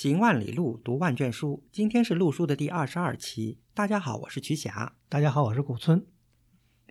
[0.00, 1.64] 行万里路，读万卷书。
[1.72, 3.58] 今天是陆书的第二十二期。
[3.74, 4.94] 大家好，我是瞿霞。
[5.08, 6.06] 大家好，我是古村。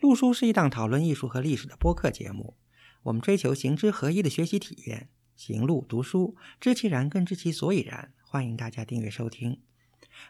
[0.01, 2.57] 陆书是一档讨论艺术和历史的播客节目。
[3.03, 5.07] 我们追求行之合一的学习体验，
[5.37, 8.11] 行路读书，知其然更知其所以然。
[8.25, 9.61] 欢迎大家订阅收听。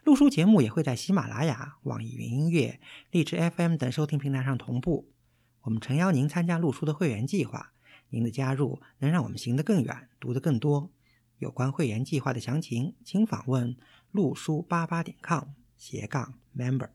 [0.03, 5.09] 陆书节目也会在喜马拉雅、网易云音乐、荔枝 FM 等收听平台上同步。
[5.61, 7.73] 我们诚邀您参加陆书的会员计划，
[8.11, 10.91] 您的加入能让我们行得更远，读得更多。
[11.39, 13.75] 有关会员计划的详情，请访问
[14.11, 16.89] 陆书八八点 com 斜杠 member。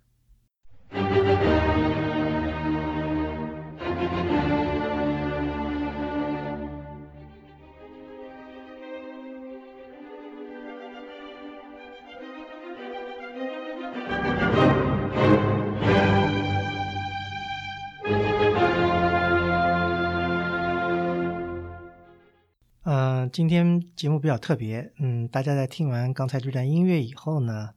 [23.32, 24.92] 今天节目比较特别。
[24.98, 27.70] 嗯，大家在听完刚才这段音乐以后呢，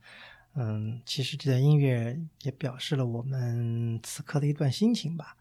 [0.56, 5.38] 嗯，其实这段音乐也表示了我们此刻的一段心情吧。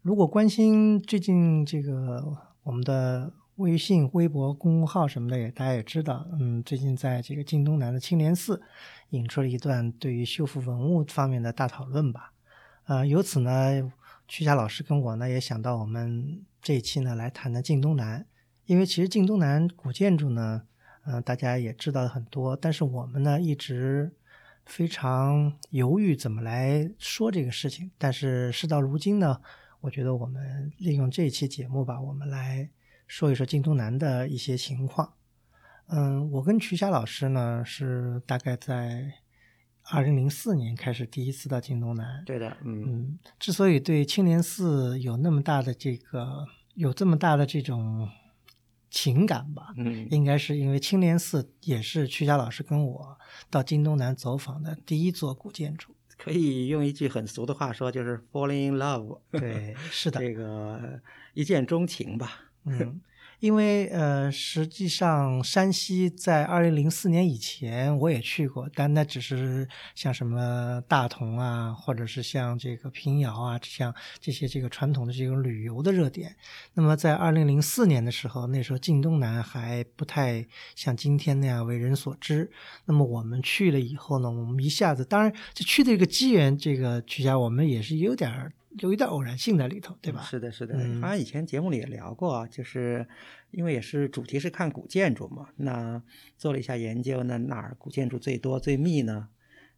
[0.00, 8.62] 如果关心最近这个我们的微信、微博公众号什么的，也大家也知道，嗯，最近在这个晋东南的青莲寺
[9.10, 12.32] 引出了一段对于修复文物方面的大讨论吧。
[12.84, 13.92] 呃，由此呢，
[14.26, 18.24] 曲霞老师跟我呢也想到我们这一期呢来谈谈晋东南。
[18.70, 20.62] 因为其实晋东南古建筑呢，
[21.04, 24.12] 嗯，大家也知道很多，但是我们呢一直
[24.64, 27.90] 非常犹豫怎么来说这个事情。
[27.98, 29.40] 但是事到如今呢，
[29.80, 32.70] 我觉得我们利用这一期节目吧，我们来
[33.08, 35.14] 说一说晋东南的一些情况。
[35.88, 39.14] 嗯，我跟瞿霞老师呢是大概在
[39.90, 42.22] 二零零四年开始第一次到晋东南。
[42.24, 48.08] 对的，嗯嗯，之所以对青莲寺有那么大的这个有这么大的这种。
[48.90, 59.20] 情感吧，嗯，应该是因为青莲寺也是曲家老师跟我到京东南走访的第一座古建筑，可以用一句很俗的话说，就是 falling in love。
[59.30, 61.00] 对，是的，这个
[61.34, 63.00] 一见钟情吧，嗯。
[63.40, 76.36] 因为呃，实际上山西在二零零四年以前我也去过，但那只是像什么大同啊，或者是像这个平遥啊，像这些这个传统的这种旅游的热点。
[76.74, 80.46] 那么在二零零四年的时候，那时候晋东南还不太
[80.76, 82.50] 像今天那样为人所知。
[82.84, 88.52] 那么我们去了以后呢，我们一下子，当然这去的这个机缘，这个曲家我们也是有点。
[88.78, 90.22] 有一点偶然性在里头，对吧？
[90.22, 90.78] 是的，是的。
[91.00, 93.06] 好像以前节目里也聊过，就是
[93.50, 96.02] 因为也是主题是看古建筑嘛，那
[96.36, 99.28] 做了一下研究，那哪儿古建筑最多最密呢？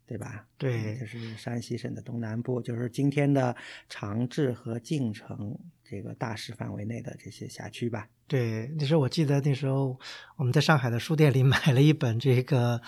[0.04, 0.46] 对吧？
[0.58, 3.56] 对，就是山西省的东南部，就是今天的
[3.88, 5.58] 长治和晋城
[5.92, 8.08] 这个大市范围内的这些辖区吧。
[8.26, 9.98] 对，那时候我记得那时候
[10.36, 12.80] 我们在上海的书店里 买了一本这个。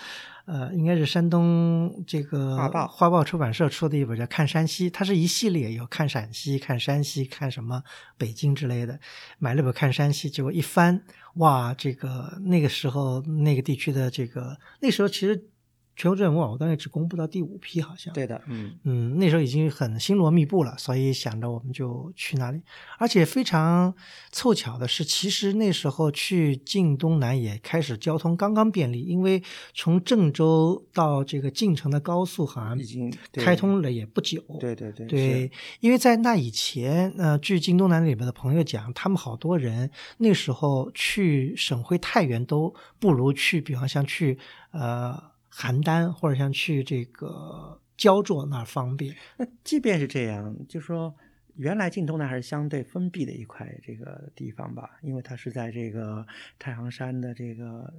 [0.47, 7.81] 呃，应该是山东这个画报画报出版社出的一本叫《看山西》，它是一系列，有看陕西、看山西、看什么
[8.15, 8.99] 北京之类的。
[9.39, 11.01] 买了本《看山西》，结果一翻，
[11.37, 15.49] 哇，这个那个时候那个地区的这个那时候其实。
[15.95, 18.13] 全国文物我大概只公布到第五批，好像。
[18.13, 22.61] 对的，嗯嗯，那时候已经很星罗密布了，所以想着我们就去那里。
[22.97, 23.93] 而且非常
[24.31, 29.41] 凑巧的是，其实那时候去晋东南也开始交通刚刚便利，因为
[29.73, 34.43] 从郑州到这个晋城的高速好像已经开通了也不久。
[34.59, 35.07] 对对对。
[35.07, 44.37] 对，因为在那以前，呃，据晋东南里边的朋友讲，他们好多人那时候去省会太原都不如去，比方像去
[44.71, 45.34] 呃。
[45.55, 49.15] 邯郸或者像去这个焦作那儿方便。
[49.37, 51.15] 那即便是这样，就说
[51.55, 56.27] 原来晋东南还是相对封闭的一块这个地方吧，因为它是在这个
[56.59, 57.93] 太行山的这个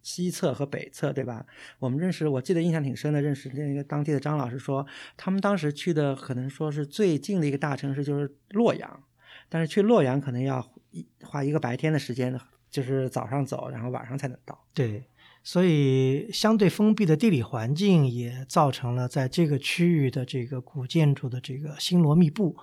[0.00, 1.44] 西侧和北侧，对吧？
[1.80, 4.86] 我们认识，我记得印象挺深的，认识那个当地的张老师说，
[5.16, 9.02] 他们当时去的可能说是最近的一个大城市就是洛阳，
[9.48, 12.38] 但是去洛阳可能要一花一个白天的时间，
[12.70, 14.64] 就是早上走，然后晚上才能到。
[14.72, 15.02] 对。
[15.44, 22.56] 所以，相对封闭的地理环境也造成了在这个区域的这个古建筑的这个星罗密布。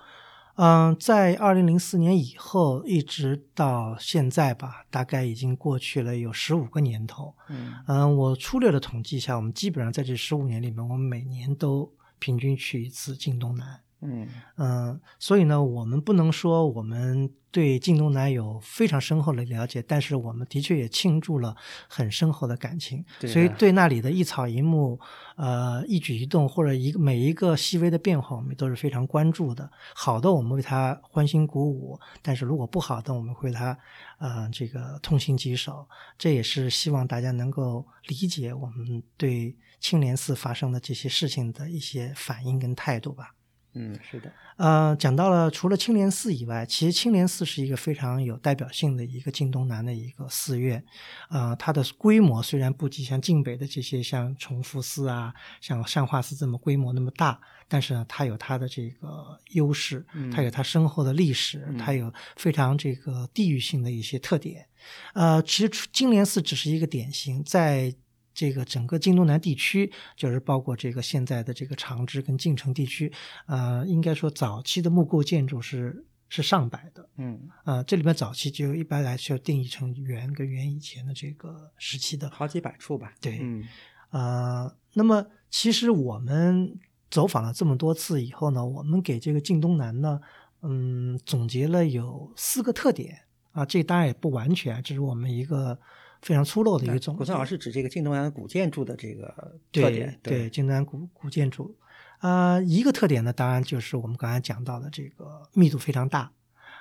[0.56, 7.34] 嗯，在二零零四年以后，一直到现在吧，大概已经过去了有十五个年头。
[7.48, 13.80] 嗯嗯，我粗略的统计一下，我们基本上在这十五年里面，我们每年都平均去一次晋东南。
[14.02, 14.26] 嗯
[14.56, 21.54] 嗯，所以呢，我们不能说我们对晋东南有非常深厚的了解，但是我们的确也倾注了
[21.88, 24.98] 很深厚的感情，对所以对那里的一草一木，
[25.36, 29.70] 呃，一举一动或者一个每一个细微的变化，我们都是非常关注的。
[29.94, 33.76] 好的，我们为他欢欣鼓舞；但是如果不好的，我们会为他，
[34.18, 35.86] 呃，这个痛心疾首。
[36.16, 43.34] 这也是希望大家能够理解我们对青莲寺发生的这些事情的一些反应跟态度吧。
[43.74, 50.84] 嗯，是的，呃，讲到了除了青莲寺以外，其实青莲寺是一个非常有代表性的一个晋东南的一个寺院。
[51.28, 64.66] 呃，它的规模虽然不及像晋北的这些像崇福寺啊、像善化寺这么规模那么大，但是呢，它有它的这个优势，它有它深厚的历史，它有非常这个地域性的一些特点。
[65.14, 67.94] 呃，其实青莲寺只是一个典型，在
[68.40, 73.12] 这个整个晋东南地区，就是包括这个现在的这个长治跟晋城地区，
[73.46, 83.12] 呃，应该说早期的木构建筑是是上百的，嗯，呃，这里面早期就一般来说定义成元跟元以前的这个时期的，好几百处吧。
[83.20, 83.62] 对嗯
[84.08, 86.78] 呃，那么其实我们
[87.10, 90.18] 走访了这么多次以后呢，我们给这个晋东南呢，
[90.62, 93.18] 嗯，总结了有四个特点
[93.52, 95.78] 啊，这当然也不完全，这是我们一个
[96.22, 97.18] 非常粗陋的一个总结。
[97.18, 99.26] 古村老师指这个晋东南古建筑的这个
[99.72, 101.76] 特对点，对，晋东南古古建筑，
[102.20, 106.32] 呃，一个特点呢，当然就是我们刚才讲到的这个密度非常大。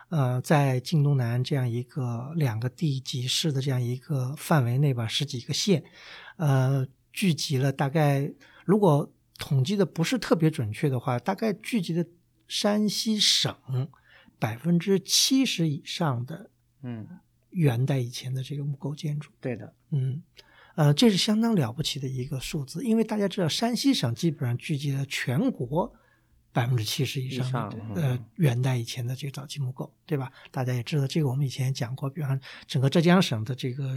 [0.09, 5.83] 呃，在晋东南这样一个两个地级市的这样一个范围内吧，十几个县，
[6.38, 8.31] 呃，聚集了大概，
[8.65, 12.03] 如果统计的不是特别准确的话，大概聚集的
[12.47, 13.56] 山西省
[14.39, 16.50] 百分之七十以上的
[16.81, 17.07] 嗯，
[17.51, 19.31] 元代以前的这个木构建筑。
[19.40, 20.22] 对的，嗯，
[20.75, 25.94] 呃，这是相当了不起的一个数字，因为大家知道，山西省基本上聚集了全国
[26.51, 30.31] 百分之七十以以上的上呃嗯元代以前的这个早期木构，对吧？
[30.51, 33.96] 大家也知道，这个我们以前也讲过，比方整个浙江省的这个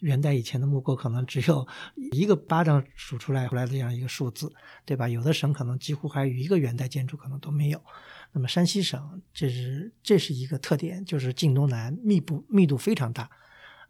[0.00, 1.66] 元代以前的木构，可能只有
[2.12, 4.52] 一个巴掌数出来出来的这样一个数字，
[4.84, 5.08] 对吧？
[5.08, 7.82] 有的省可能几乎还有一个元代建筑可能都没有。
[8.32, 13.28] 那么山西省，这是这是一个特点，就是晋东南密布密度非常大。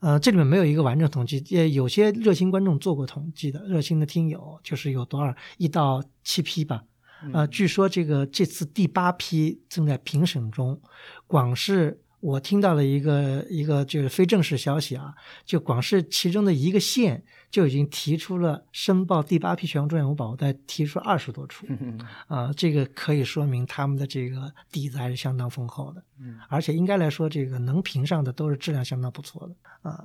[0.00, 6.84] 呃，这里面没有一个完整统计，也有些热心观众做过统计的，热心的听友就是有多少一到七批吧。
[7.32, 10.80] 呃，据说这个这次第八批正在评审中，
[11.26, 21.66] 广市我听到了一个一个就是非正式消息啊，就广市其中的一个县就已经提出了申报第八批全国重点文物保护带，提出二十多处。
[21.68, 29.54] 嗯啊、这个可以说明他们的这个底子还是相当丰厚的，嗯而且应该来说，这个能评上的都是质量相当不错的
[29.88, 30.04] 啊、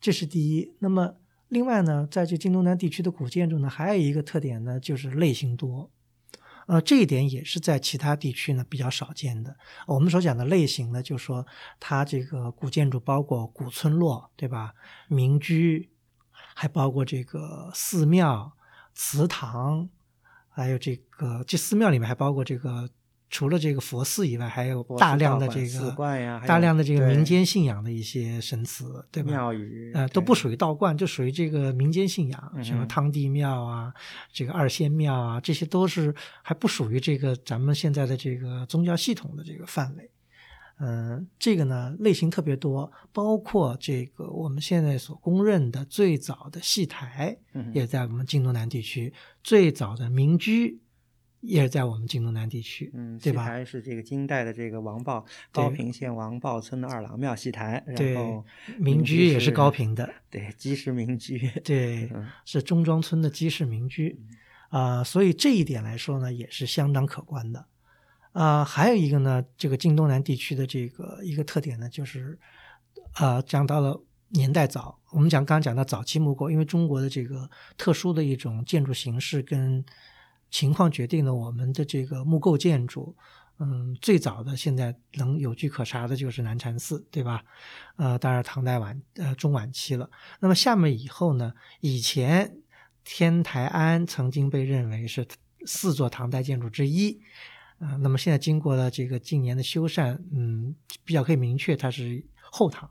[0.00, 0.72] 这是第一。
[0.78, 1.14] 那么
[1.48, 5.90] 另外呢，在这京东南地区的古建筑呢，还有一个特点呢，就是类型多。
[6.70, 9.56] 呃，这一点也是在其他地区呢比较少见的。
[9.88, 11.44] 我们所讲的类型呢，就是说
[11.80, 14.72] 它这个古建筑包括古村落，对吧？
[15.08, 15.90] 民居，
[16.54, 18.52] 还包括这个寺庙、
[18.94, 19.88] 祠堂，
[20.48, 22.88] 还有这个这寺庙里面还包括这个，
[23.30, 25.94] 除了这个佛寺以外，还有大量的这个
[26.46, 29.30] 大量的这个民间信仰的一些神祠，对吧？
[29.30, 33.94] 庙宇呃，都不属于道观，就属于这个民间信仰，什么汤帝庙啊，
[34.32, 36.12] 这个二仙庙啊，这些都是
[36.42, 40.10] 还不属于这个咱们现在的这个宗教系统的这个范围。
[40.82, 47.36] 嗯、这个呢类型特别多，包括这个我们现在所公认的最早的戏台，
[47.74, 49.12] 也在我们京东南地区；
[49.44, 50.80] 最早的民居
[51.40, 53.44] 也是在我们京东南地区，嗯，对吧？
[53.44, 58.44] 戏台是这个金代的这个王豹高平县王豹村的二郎庙戏台，然后，
[58.78, 64.20] 民居也是高，平的，对，鸡市民居，对， 嗯是中庄村的鸡市民居，
[64.68, 67.66] 啊、所以这一点来说呢，也是相当可观的。
[68.32, 72.38] 啊、还有一个呢，这个晋东南地区的这个一个特点呢，就是，
[73.18, 79.84] 呃，讲到了年代早，我们讲刚刚讲到早期木构，因为中国的这个特殊的一种建筑形式跟
[80.50, 83.16] 情况决定了我们的这个木构建筑。
[83.62, 87.44] 嗯，最早的现在能有据可查的就是南禅寺，对吧？
[87.96, 90.10] 呃，当然唐代晚呃中晚期了。
[90.40, 91.52] 那么下面以后呢？
[91.80, 92.56] 以前
[93.04, 95.26] 天台庵曾经被认为是
[95.66, 97.20] 四座唐代建筑之一，
[97.80, 102.90] 啊、那么现在经过了这个近年的修缮，嗯，比较可以明确它是后唐。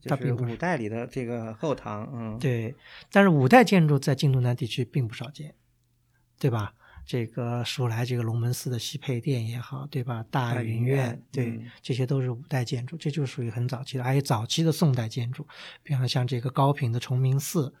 [0.00, 2.74] 就是它并不是五代里的这个后唐，嗯，对，
[3.10, 5.54] 但是五代建筑在晋东南地区并不少见，
[6.38, 6.74] 对吧？
[7.06, 10.24] 这个说来，这个龙门寺的西配殿也好，对吧？
[10.30, 14.04] 大大云院，对，嗯这些都是五代建筑，这就属于很早期的。
[14.04, 15.46] 还有早期的宋代建筑，
[15.82, 17.74] 比方像这个高平的崇明寺，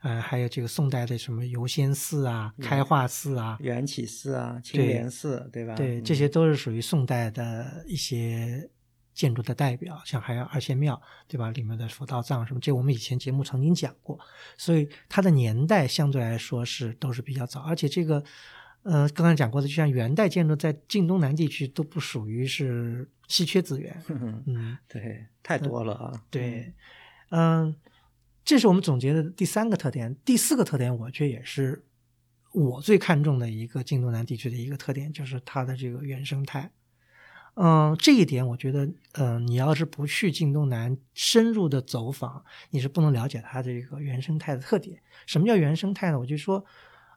[0.00, 5.74] 呃，还有这个宋代的什么游仙寺啊、开化寺啊、元起寺啊、青莲寺，对吧？
[5.74, 8.66] 对，嗯这些都是属于宋代的一些
[9.12, 11.50] 建筑的代表，像还有二仙庙，对吧？
[11.50, 14.18] 里面的佛道藏什么，这我们以前节目曾经讲过，
[14.56, 18.24] 所以它的年代相对来说是都是比较早，而且这个。
[18.82, 26.24] 呃，刚才讲过的，就像元代建筑在晋东南地区都不属于是稀缺资源，嗯，嗯，对，太多了啊。
[26.30, 26.72] 对，
[27.30, 27.76] 嗯，
[28.44, 30.16] 这是我们总结的第三个特点。
[30.24, 31.84] 第四个特点，我觉得也是
[32.52, 36.70] 我最看重的一个晋东南地区的一个特点，就是它的这个原生态。
[37.54, 45.02] 嗯，这一点我觉得，嗯，你要是不去晋东南深入的走访，你是不能了解它这个原生态的特点。
[45.26, 46.18] 什么叫原生态呢？
[46.18, 46.64] 我就说，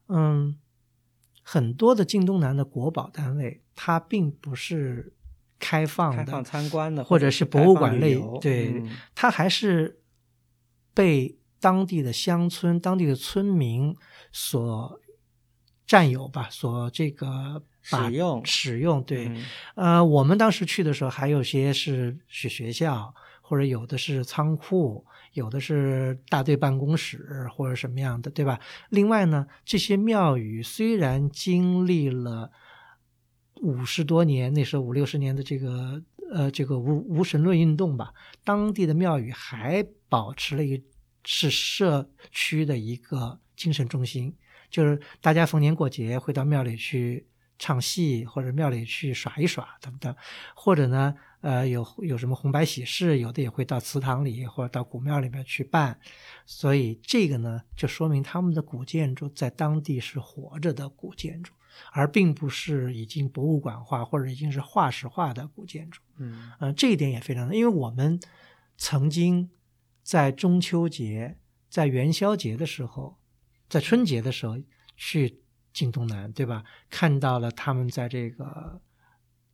[0.07, 0.57] 嗯，
[1.43, 5.13] 很多的晋东南的国宝单位，它并不是
[5.59, 9.99] 开放的，开放参观的，或者者是博物馆类对，嗯它还是
[10.93, 13.95] 被当地的乡村、当地的村民
[14.31, 14.99] 所
[15.85, 19.03] 占有吧，所这个使用使用。
[19.03, 19.45] 对，嗯
[19.75, 23.13] 呃，我们当时去的时候，还有些是是学校，
[23.45, 28.57] 或者有的是仓库，有的是大队办公室或者什么样的，对吧？
[28.89, 32.49] 另外呢，这些庙宇虽然经历了
[33.61, 38.13] 五十多年，那时候五六十年的这个呃这个无无神论运动吧，
[38.45, 40.81] 当地的庙宇还保持了一
[41.25, 44.35] 是社区的一个精神中心，
[44.69, 47.27] 就是大家逢年过节会到庙里去
[47.59, 50.15] 唱戏，或者庙里去耍一耍等等，
[50.55, 55.99] 或者呢，呃，有有什么红白喜事，有的也会到祠堂里或者到古庙里面去办，
[56.45, 61.51] 所以这个呢，就说明他们的古建筑在当地是活着的古建筑，
[61.91, 66.01] 而并不是已经博物馆化或者已经是化石化的古建筑。
[66.15, 68.17] 嗯呃，这一点也非常的，因为我们
[68.77, 69.49] 曾经
[70.01, 71.37] 在中秋节、
[71.69, 73.17] 在元宵节的时候，
[73.67, 74.57] 在春节的时候
[74.95, 75.41] 去
[75.73, 76.63] 晋东南，对吧？
[76.89, 78.79] 看到了他们在这个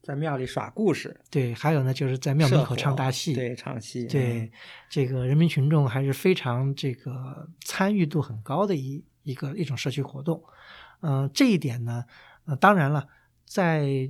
[0.10, 4.52] 在庙里耍故事，对，还有呢，就是在庙门口唱大戏，对，唱戏，对，
[4.90, 10.44] 这个人民群众还是非常这个参与度很高的一一个一种社区活动。
[11.02, 12.04] 嗯、这一点呢，
[12.46, 13.08] 呃，当然了，
[13.46, 14.10] 在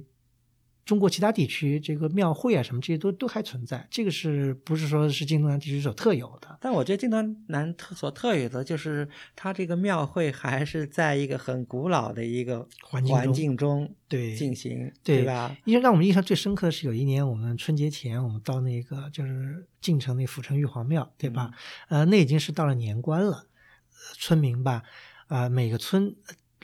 [0.89, 6.57] 中国其他地区，这个庙会啊什么这些都都还存在，这个是不是说是京东南地区所特有的？
[6.59, 15.55] 但我觉得京东南特所特有的就是它这个庙会还是在一个很古老的一个环环境环境中对进行，对吧？
[15.63, 21.51] 因为让我们印象最深刻的是有一年我们春节前，我们到那个就是晋城那阜城玉皇庙，对吧？
[21.89, 23.45] 呃，那已经是到了年关了，
[23.91, 24.81] 呃村民吧，
[25.27, 26.15] 啊、每个村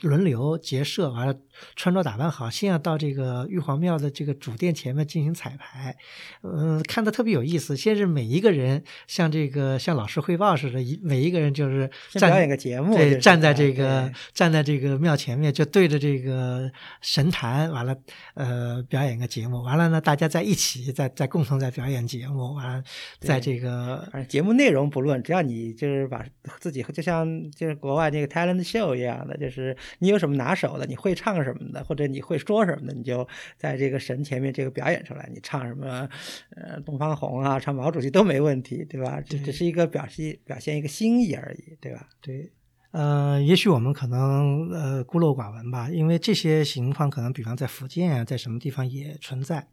[0.02, 1.38] 轮流结社，完了
[1.74, 5.96] 穿着打扮好，先要到这个玉皇庙的这个主殿前面进行彩排，
[6.42, 7.76] 嗯，看的特别有意思。
[7.76, 16.70] 先是每一个人像这个像老师汇报似的，一每一个人就是站表演个节目对，站在哎这个站在这个庙前面，就对着这个
[17.00, 17.96] 神坛，完了
[18.34, 22.82] 呃表演个节目，完了呢大家在一起再再共同在表演节目，完了
[23.20, 26.24] 在这个节目内容不论，只要你就是把
[26.58, 33.26] 自己就像就是国外那个 talent show 一样的，就是你有什么拿手的，你会唱什么的，或者你会说什么的，你就
[33.56, 35.30] 在这个神前面这个表演出来。
[35.32, 36.08] 你唱什么，
[36.50, 39.20] 呃，东方红啊，唱毛主席都没问题，对吧？
[39.24, 42.08] 这只是一个表示表现一个心意而已，对吧？
[42.20, 42.50] 对，
[42.90, 49.68] 呃，也许我们可能呃孤陋寡闻吧，因为这些情况可能比方在福建啊，在什么地方也存在。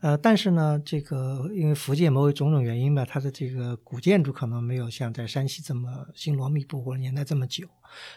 [0.00, 7.68] 呃，但是呢，这个因为福建某种种原因吧，它的这个古建筑可能没有像在山西这么星罗密布或者年代这么久，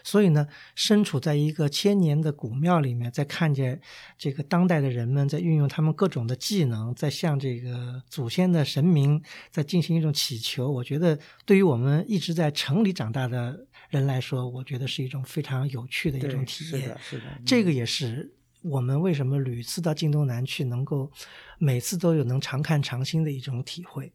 [0.02, 3.78] 所以呢，身处在一个千年的古庙里面，在看见
[4.16, 17.00] 这个当代的人们在运用他们各种的技能，在向这个祖先的神明在进行一种祈求，我觉得对于我们一直在城里长大的人来说，我觉得是一种非常有趣的一，种体验是的，。
[17.02, 18.32] 是的，这个也是
[18.64, 21.12] 我们为什么屡次到晋东南去，能够
[21.58, 24.12] 每次都有能常看常新的一种体会。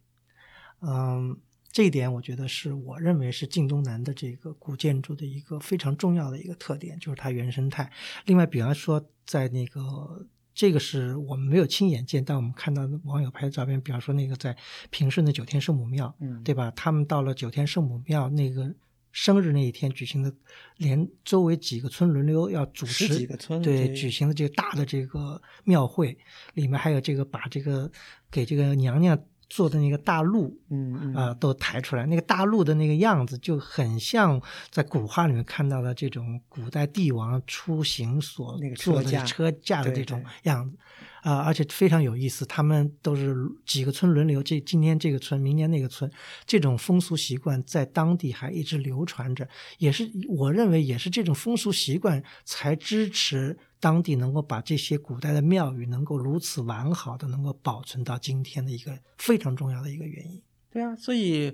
[0.82, 1.38] 嗯，
[1.72, 7.92] 这一点我觉得是我认为是晋东南的这个古建筑的一个非常重要的一个特点，就是它原生态。
[8.26, 10.28] 另外，比方说在那个。
[10.52, 14.54] 这个是我们没有亲眼见，但我们看到网友拍的照片，比方说那个在
[14.90, 16.70] 平顺的九天圣母庙，嗯，对吧？
[16.76, 18.76] 他们到了九天圣母庙那个
[19.12, 20.34] 生日那一天举行的，
[20.78, 26.18] 连周围几个村轮流要主持几个村对对举行的这个大的这个庙会，
[26.54, 27.92] 里面还有这个把这个
[28.30, 29.18] 给这个娘娘
[29.50, 32.06] 做的那个大鹿，嗯嗯啊、都抬出来。
[32.06, 34.40] 那个大鹿的那个样子就很像
[34.70, 40.78] 在古画里面看到的这种古代帝王出行所那个坐的车架的这种样子。
[41.22, 43.36] 啊、而且非常有意思，他们都是
[43.66, 46.10] 几个村轮流，这今天这个村，明年那个村，
[46.46, 49.48] 这种风俗习惯在当地还一直流传着，
[49.78, 60.42] 也是我认为也是这种风俗习惯才支持当地能够把这些古代的庙宇能够如此完好的能够保存到今天的一个非常重要的一个原因。
[60.72, 61.52] 对啊，所以，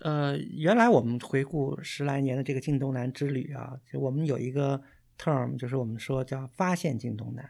[0.00, 4.80] 呃，原来我们回顾十来年的这个晋东南之旅啊，就我们有一个
[5.18, 7.46] term，就是我们说叫发现晋东南，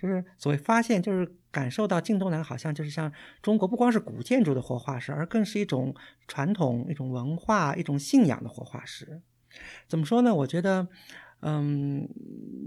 [0.00, 3.12] 就是所谓发现，就是感受到晋东南好像就是像
[3.42, 5.94] 中国不光是古建筑的活化石，而更是一种
[6.26, 9.20] 传统、一种文化、一种信仰的活化石。
[9.88, 10.32] 怎么说呢？
[10.32, 10.86] 我觉得，
[11.40, 12.08] 嗯，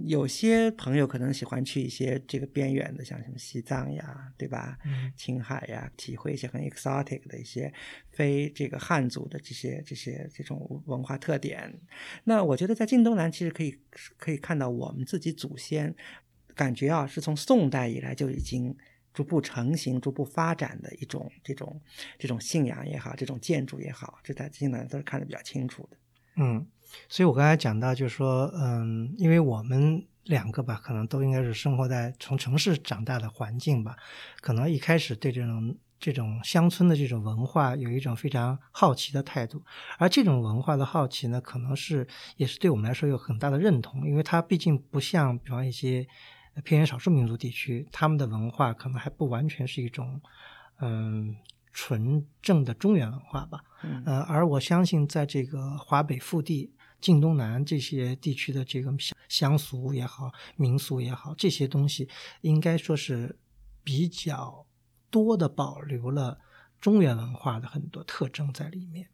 [0.06, 4.78] 有些朋友可能喜欢去一些这个边缘的，像什么西藏呀，对吧？
[4.86, 7.74] 嗯青海呀，体会一些很 exotic 的一些
[8.12, 11.74] 非这个汉族的这些这些这种文化特点。
[12.26, 13.80] 那我觉得在晋东南其实可以
[14.18, 15.96] 可以看到我们自己祖先，
[16.56, 18.76] 感觉啊是从宋代以来就已经
[19.14, 21.80] 逐步成型、逐步发展的一种这种
[22.18, 25.98] 这种信仰也好，这种建筑也好，这在晋东南都是看得比较清楚的。
[26.36, 26.66] 嗯，
[27.08, 33.96] 所以我刚才讲到，就是说，嗯，因为我们两个吧，可能都应该是生活在从城市长大的环境吧，
[34.42, 39.64] 可能一开始对这种这种乡村的这种文化有一种非常好奇的态度，
[40.00, 42.08] 而这种文化的好奇呢，可能是
[42.38, 46.08] 也是对我们来说有很大的认同，因为它毕竟不像比方一些
[46.62, 50.22] 偏远少数民族地区，他们的文化可能还不完全是一种，
[50.80, 51.36] 嗯。
[51.76, 62.08] 纯正的中原文化吧，嗯呃，而我相信，在这个华北腹地、晋东南这些地区的这个乡乡俗也好、民俗也好，这些东西
[62.42, 63.40] 应该说是
[63.84, 64.68] 比较
[65.10, 66.38] 多的保留了
[66.80, 69.10] 中原文化的很多特征在里面。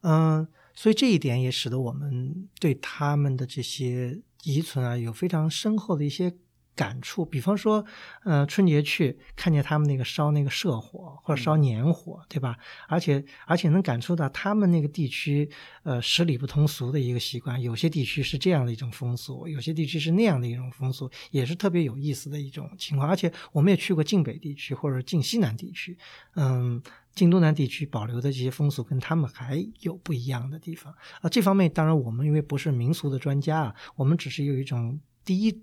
[0.00, 6.34] 嗯、所以这一点也使得我们对他们的这些遗存啊有非常深厚的一些
[6.74, 7.24] 感触。
[7.24, 7.84] 比方说，
[8.24, 12.56] 呃，春节去看见他们那个烧那个社火或者烧年火，对吧？
[12.88, 15.48] 而且而且能感受到他们那个地区，
[15.82, 17.60] 呃，十里不同俗的一个习惯。
[17.60, 23.08] 有些地区是这样的一种风俗，有些地区是那样的一种风俗，也是特别有意思的一种情况。
[23.08, 25.96] 而且我们也去过晋北地区或者晋西南地区，
[26.34, 26.82] 嗯。
[27.14, 31.30] 晋东南地区保留的这些风俗跟他们还有不一样的地方啊。
[31.30, 35.62] 这方面当然我们因为不是民俗的专家啊，我们只是有一种第一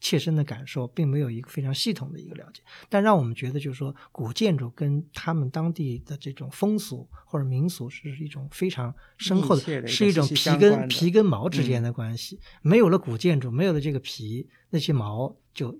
[0.00, 2.62] 切身的感受，并没有一个非常系统的一个了解。
[2.88, 12.40] 但让我们觉得就是说，古建筑跟他们当地的这种风俗或者民俗是一种非常深厚的，是一种皮跟皮跟毛之间嗯的关系。
[12.62, 15.78] 没有了古建筑，没有了这个皮，那些毛就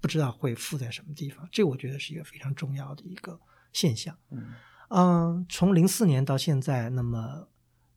[0.00, 1.48] 不知道会附在什么地方。
[1.52, 3.40] 这我觉得是一个非常重要的一个
[3.72, 4.18] 现象。
[4.30, 4.52] 嗯
[4.88, 7.48] 嗯，从零四年到现在，那么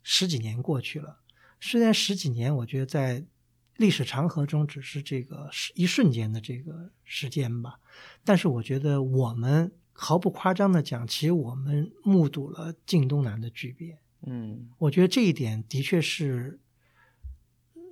[0.01, 1.19] 十几年过去了。
[1.59, 3.25] 虽然十几年，我觉得在
[3.79, 7.79] 历史长河中只是这个是一瞬间的这个时间吧，
[8.25, 13.97] 但是我觉得我们毫不夸张的讲，其实我们目睹了晋东南的巨变。
[14.23, 14.69] 嗯。
[14.79, 16.59] 我觉得这一点的确是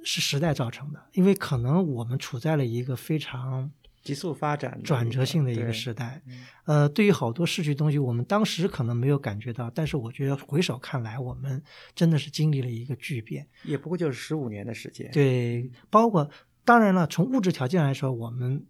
[0.04, 3.72] 是时代造成的，因为可能我们处在了一个非常
[4.08, 6.22] 急速发展转折性的一个时代。
[6.28, 11.64] 嗯呃，对于好多逝去东西，我们当时可能没有感觉到，但是我觉得回首看来，我们
[11.96, 13.48] 真的是经历了一个巨变。
[13.64, 15.10] 也不过就是十五年的时间。
[15.12, 16.30] 对，包括
[16.66, 18.66] 当然了，从物质条件来说，我们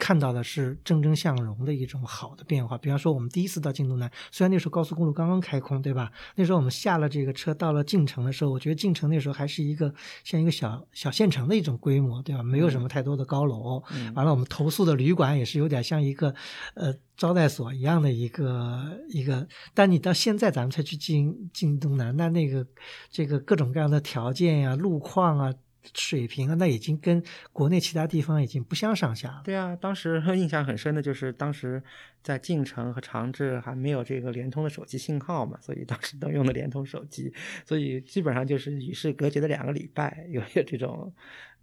[0.00, 2.78] 看到的是蒸蒸向荣的一种好的变化。
[2.78, 6.10] 比方说，我们第一次到晋东南，虽然那时候高速公路刚刚开通，对吧？
[6.34, 12.42] 那时候我们下了这个车，到了晋城的时候，我觉得晋城那时候还是一个像一个小小县城的一种规模，对吧？
[12.42, 13.82] 没有什么太多的高楼。
[13.92, 16.34] 嗯完了，我们投宿的旅馆也是有点像一个
[16.74, 19.46] 呃招待所一样的一个一个。
[19.74, 22.66] 但你到现在咱们才去晋晋东南，那那个
[23.10, 25.54] 这个各种各样的条件呀、路况啊、
[25.94, 29.42] 水平啊，那已经跟国内其他地方已经不相上下了。
[29.44, 31.82] 对啊，当时 印象很深的就是当时
[32.22, 37.32] 在晋城和长治还没有这个联通的手机信号嘛，所以当时都用的联通手机，
[37.66, 41.12] 所以基本上就是与世隔绝的两个礼拜，有有这种，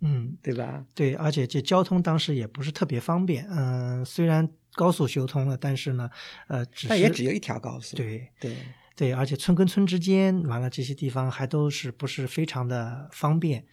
[0.02, 0.86] 嗯，对吧？
[0.96, 3.48] 对，而且这交通当时也不是特别方便。
[3.50, 6.10] 嗯、虽然高速修通了，但是呢，
[6.48, 7.96] 呃，只是但也只有一条高速。
[7.98, 8.56] 对对，
[8.96, 13.66] 对，而且村跟村之间，完了这些地方还都是不是非常的方便，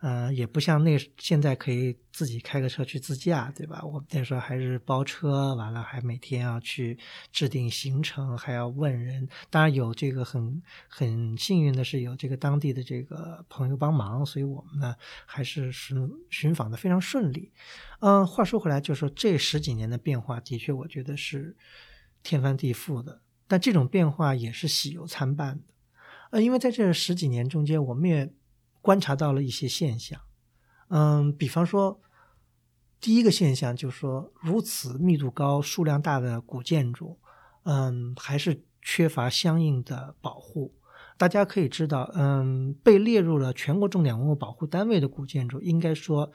[0.00, 3.82] 呃，也不像那现在可以自己开个车去自驾，对吧？
[3.84, 6.96] 我们那时候还是包车，完了还每天要去
[7.32, 9.28] 制定行程，还要问人。
[9.50, 14.94] 当然有这个很很幸运的是有这个当地的这个朋友帮忙，所以我们呢
[15.26, 17.50] 还是寻寻访的非常顺利。
[17.98, 21.56] 嗯、话说回来，就是说这十几年的变化，的确我觉得是
[22.22, 25.64] 天翻地覆的，但这种变化也是喜忧参半的。
[26.30, 28.30] 呃，因为在这十几年中间，我们也
[28.88, 30.18] 观察到了一些现象。
[30.88, 32.00] 嗯，比方说，
[32.98, 37.18] 第一个现象就是说，如此密度高、数量大的古建筑，
[37.64, 40.74] 嗯，还是缺乏相应的保护。
[41.18, 46.32] 大家可以知道，嗯，被列入了全国重点文物保护单位的古建筑，应该说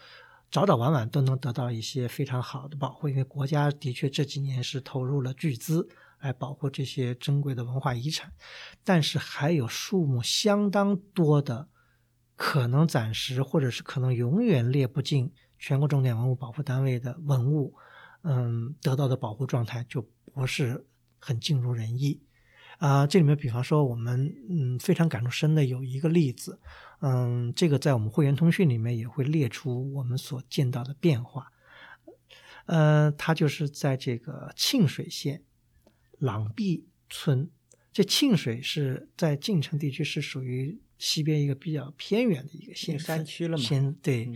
[0.52, 5.90] 早早晚晚都能得到一些非常好的保护，因为国家的确这几年是投入了巨资。
[6.20, 8.32] 来保护这些珍贵的文化遗产，
[8.82, 11.68] 但是还有数目相当多的
[12.36, 17.74] 可能暂时或者是可能永远列不进全国重点文物保护单位的文物，
[18.24, 20.02] 嗯，得到的保护状态就
[20.34, 20.86] 不是
[21.20, 22.22] 很尽如人意
[22.78, 23.08] 啊。
[23.08, 26.60] 这里面，比方说我们嗯非常感触深的有一个例子，
[27.02, 31.52] 嗯，这个在我们会员通讯里面也会列出我们所见到的变化，
[32.66, 35.44] 呃，它就是在这个沁水县。
[36.20, 37.50] 朗碧村，
[37.92, 43.64] 这沁水是在晋城地区是属于西边一个比较偏远的一个县山区了嘛？
[43.64, 44.32] 先对，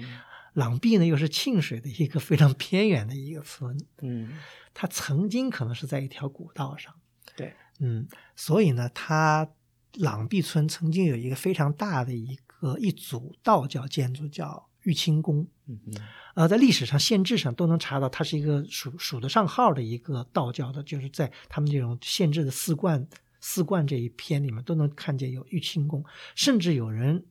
[0.53, 3.77] 朗壁呢又是沁水的一个非常偏远的一个村。
[4.01, 4.37] 嗯，
[4.73, 6.93] 它曾经可能是在一条古道上。
[7.35, 9.49] 对，嗯，所以呢，它
[9.93, 15.47] 朗壁村曾经有一个非常大的一个一组道教建筑叫玉清宫。
[15.67, 15.93] 嗯嗯。
[16.35, 23.07] 呃，在历史上、县志上都能查到，它是一个数数得上号的一个道教的，就是在他们这种县志的四观、
[23.39, 26.03] 四观这一篇里面都能看见有玉清宫，
[26.35, 27.25] 甚至有人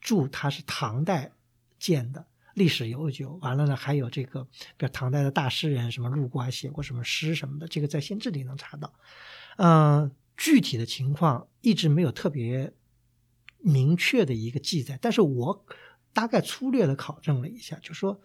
[0.00, 1.32] 注它是唐代
[1.78, 3.38] 建的，历史悠久。
[3.42, 4.44] 完了呢，还有这个，
[4.76, 8.92] 比如唐代的大诗人什么路过，还写过什么诗什么的，这个在县志里能查到。
[9.56, 12.72] 嗯，具体的情况一直没有特别
[13.58, 15.64] 明确的一个记载，但是我
[16.12, 18.20] 大概粗略的考证了一下，就说。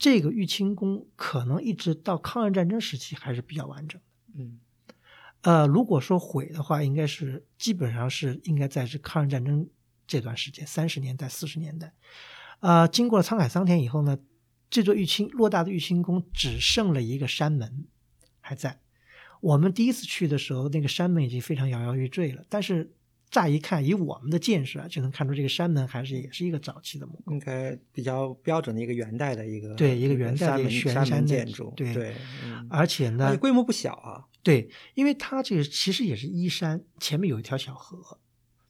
[0.00, 4.06] 这个玉清宫可能一直到抗日战争时期还是比较完整的。
[4.38, 4.60] 嗯，
[5.42, 9.68] 呃，如果说毁的话，应该是基本上是应该在这抗日战争
[10.06, 11.92] 这段时间，三十年代、四十年代。
[12.60, 14.18] 啊，经过沧海桑田以后呢，
[14.68, 17.86] 这座玉清偌大的玉清宫只剩了一个山门
[18.40, 18.80] 还在。
[19.40, 22.94] 我们第一次去的时候，那个山门已经非常摇摇欲坠了，但是。
[23.30, 32.14] 乍一看，以我们的见识啊，就能看出这个山门还是也是一个早期的木应该比较标准的一个元代的一个对一个元代的玄山建筑，对对，
[32.70, 38.18] 而且呢规模不小啊，对，因为它这个其实也是依山，前面有一条小河，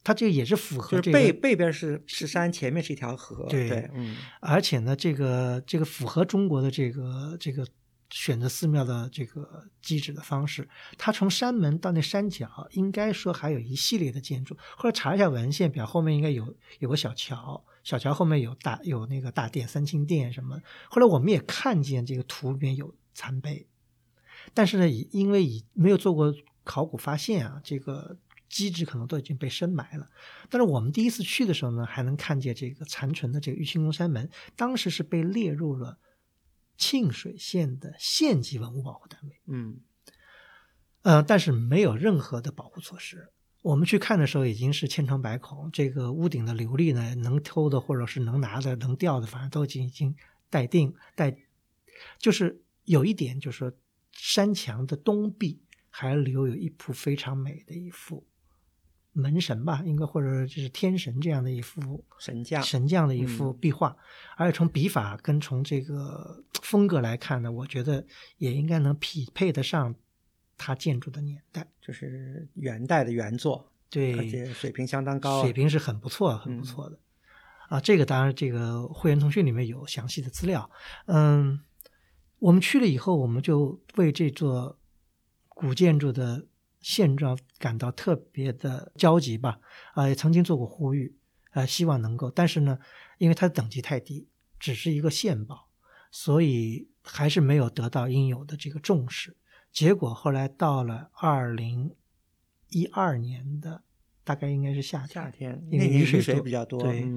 [0.03, 7.65] 它这个也是符合这个背背边是是山，前面是一条河，对，嗯，而且呢，这个这个符合中国的这个这个。
[8.09, 10.67] 选择寺庙的这个机制的方式，
[10.97, 14.57] 它从山门到那山脚，应该说还有一系列的建筑。
[14.75, 20.59] 后来查一下文献表，后面应该有有个小桥，小桥后面有大有那个大殿、三清殿什么。
[20.89, 23.67] 后来我们也看见这个图里面有残碑，
[24.55, 28.17] 但是呢，因为已没有做过考古发现啊，这个
[28.49, 30.09] 机制可能都已经被深埋了。
[30.49, 35.99] 但是我们第一次去的时候呢，还能看见这个残存的这个玉清宫山门，当时是被列入了。
[36.79, 39.81] 沁水县的县级文物保护单位，嗯，
[41.01, 43.27] 呃，但是没有任何的保护措施。
[43.61, 50.15] 我们去看的时候已经是千疮百孔，这个屋顶的琉璃呢，能偷的或者是能拿的、能掉的，反正都已经已经
[50.49, 51.37] 待定待。
[52.17, 53.73] 就是有一点，就是说
[54.13, 58.25] 山墙的东壁还留有一幅非常美的一幅。
[59.11, 63.95] 门神吧，应该或者就是天神这样的一幅神将神将的一幅壁画，
[64.37, 68.05] 而且从笔法跟从这个风格来看呢，我觉得
[68.37, 69.93] 也应该能匹配得上
[70.57, 76.99] 它建筑的年代，就是元代的原作，对，而且水平相当高，水平是很不错，很不错的
[77.67, 77.81] 啊。
[77.81, 80.69] 这个当然，这个会员通讯里面有详细的资料。
[81.07, 81.59] 嗯，
[82.37, 84.77] 我们去了以后，我们就为这座
[85.49, 86.45] 古建筑的。
[86.81, 89.59] 现状感到特别的焦急吧？
[89.93, 91.15] 啊，也曾经做过呼吁，
[91.51, 92.79] 呃，希望能够，但是呢，
[93.17, 95.67] 因为它的等级太低，只是一个县报，
[96.09, 99.35] 所以还是没有得到应有的这个重视。
[99.71, 101.93] 结果后来到了二零
[102.69, 103.83] 一二年的，
[104.23, 107.11] 大概应该是夏天夏天，因为雨水比较多，对，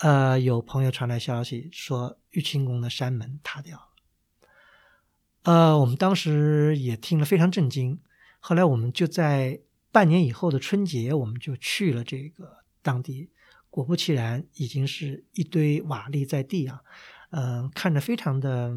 [0.00, 3.88] 呃，有朋友传来消息说玉清宫的山门塌掉了，
[5.44, 7.98] 呃，我们当时也听了非常震惊。
[8.44, 9.60] 后来我们就在
[9.92, 13.30] 半年以后的春节，我们就去了这个当地。
[13.70, 16.80] 果不其然，已经是一堆瓦砾在地啊，
[17.30, 18.74] 嗯，看着非常的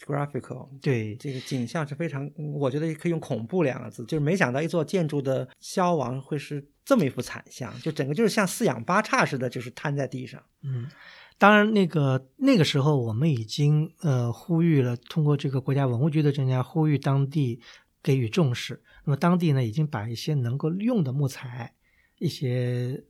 [0.00, 0.70] graphical。
[0.80, 4.06] 对，这个景象是非常，我觉得可以用恐怖两个字。
[4.06, 10.42] 就是没想到一座建筑的消亡会是这么一副惨象，就整个就是像四仰八叉似的，就是瘫在地上。
[10.62, 10.88] 嗯，
[11.36, 17.60] 当然，那个那个时候我们已经呃呼吁了，通过这个国家文物局的专家呼吁当地。
[18.04, 18.80] 给予重视。
[19.04, 21.74] 那么当地呢，已经把一些能够用的木材
[22.18, 23.02] 一些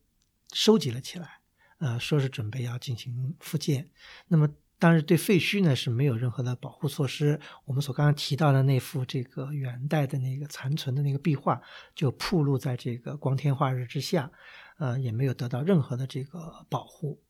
[0.52, 1.40] 收集了起来，
[1.78, 3.90] 呃，说是准备要进行复建。
[4.28, 7.40] 那么当然对废墟呢是没有任何的保护措施。
[7.64, 11.60] 我们所刚刚提到的那幅这个元代的那个残存的那个壁画，
[11.94, 14.30] 就暴露在这个光天化日之下，
[14.78, 17.20] 呃，也没有得到任何的这个保护。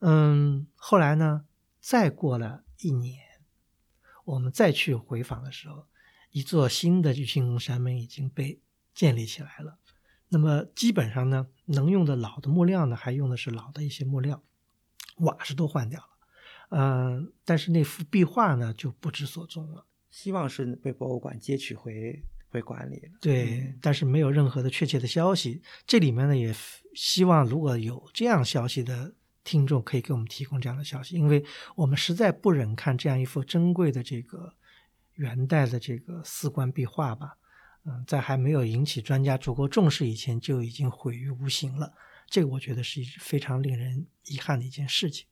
[0.00, 1.44] 嗯，后来呢，
[1.80, 3.20] 再过了一年，
[4.24, 5.86] 我们再去回访的时候，
[6.32, 8.60] 一座新的玉清宫山门已经被
[8.92, 9.78] 建立起来了。
[10.28, 14.42] 那么基本上呢，能用的老的木料呢，还用的是老的一些木料，
[15.18, 16.08] 瓦是都换掉了。
[16.70, 19.86] 嗯，但是那幅壁画呢就不知所踪了。
[20.10, 23.12] 希望是被博物馆接取回回管理了。
[23.20, 25.62] 对，但是没有任何的确切的消息。
[25.86, 26.54] 这里面呢，也
[26.94, 29.14] 希望如果有这样消息的
[29.44, 31.44] 听众，可以给我们提供这样的消息，因为
[31.76, 34.54] 我们实在不忍看这样一幅珍贵的这个
[35.14, 37.36] 元代的这个丝冠壁画吧。
[37.84, 41.92] 嗯，在还没有引起专家足够重视以前，就已经毁于无形了。
[42.28, 45.26] 这个我觉得是一非常令人遗憾的一件事情。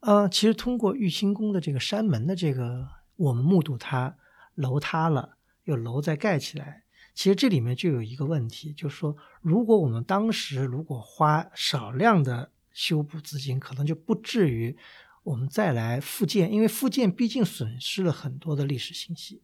[0.00, 4.14] 呃，其实通过玉清宫的这个山门的这个，我们目睹它
[4.54, 6.82] 楼塌了，又楼再盖起来。
[7.14, 14.76] 其实这里面就有一个问题，就是说，如果我们当时如果花少量的修补资金，可能就不至于
[15.24, 19.42] 我们再来复建，因为复建毕竟损失了很多的历史信息，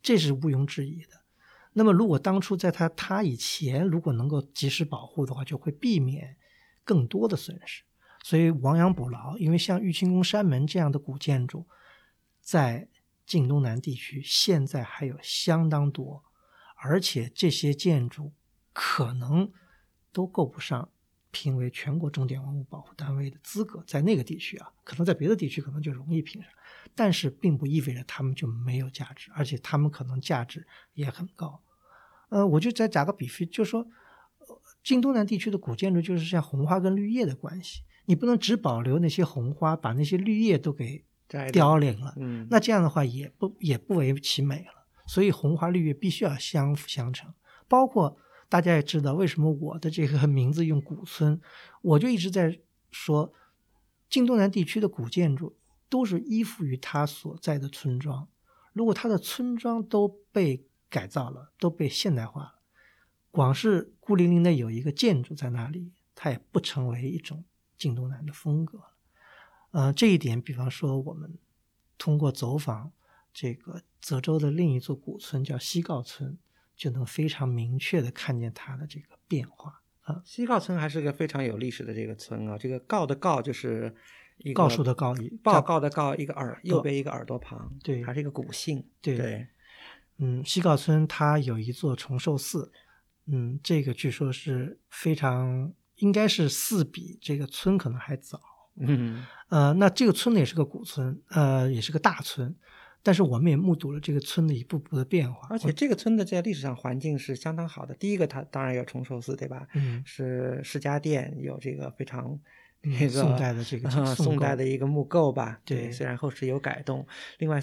[0.00, 1.22] 这是毋庸置疑的。
[1.72, 6.36] 那么，如果当初在它塌以前，如果能够及时保护的话，就会避免
[6.84, 7.82] 更多的损失。
[8.22, 11.66] 所以亡羊补牢，因为像玉清宫山门这样的古建筑，
[12.40, 12.88] 在
[13.26, 16.24] 晋东南地区现在还有相当多，
[16.76, 18.32] 而且这些建筑
[18.72, 19.52] 可能
[20.12, 20.88] 都够不上
[21.38, 26.50] 评为全国重点文物保护单位的资格，在那个地区啊，可能在别的地区可能就容易评上，
[26.94, 31.60] 但是并不意味着他们就没有价值，而且他们可能价值也很高。
[32.30, 33.86] 呃，我就再打个比方，就说
[34.82, 37.82] 晋东南地区的古建筑就是像红花跟绿叶的关系。
[38.06, 41.04] 你不能只保留那些红花，把那些绿叶都给
[41.52, 42.14] 凋零了。
[42.16, 44.86] 嗯，那这样的话也不也不为其美了。
[45.06, 47.34] 所以红花绿叶必须要相辅相成。
[47.68, 48.16] 包括
[48.48, 51.40] 大家也知道，为什么我的这个名字用古村，
[51.82, 53.32] 我就一直在说，
[54.08, 55.56] 晋东南地区的古建筑
[55.88, 58.28] 都是依附于它所在的村庄。
[58.72, 62.54] 如果它的村庄都被改造了，都被现代化了，
[63.30, 67.44] 光是孤零零的有一个建筑在那里，它也不成为一种。
[67.78, 68.82] 晋东南的风格，
[69.72, 71.36] 呃，这一点，比方说，我们
[71.98, 72.90] 通过走访
[73.34, 76.38] 这个泽州的另一座古村，叫西告村，
[76.76, 80.22] 就能非常明确的看见它的这个变化啊。
[80.24, 83.94] 西告村还是个非常有历史的这个村啊，这个告的告就是
[84.38, 89.46] 一告诉的告，报告的告，一个耳右边一个耳朵旁，对，还是一个古姓，对对。
[90.18, 92.70] 嗯，西告村它有一座崇寿寺，
[93.26, 95.72] 嗯，这个据说是非常。
[96.00, 98.38] 应该是寺比这个村可能还早，
[98.78, 102.54] 嗯，呃，那这个村呢也是个古村，呃，也是个大村，
[103.06, 105.46] 但是我们也目睹了这个村的一步步的变化。
[105.48, 107.94] 而且这个村的在历史上环境是相当好的。
[107.94, 109.68] 第一个，它当然有崇寿寺，对吧？
[109.74, 112.36] 嗯，是释迦殿，有这个非常
[112.82, 115.60] 那个宋代的这个 宋代的一个木构吧？
[115.64, 117.06] 对，虽然后世有改动。
[117.38, 117.62] 另外。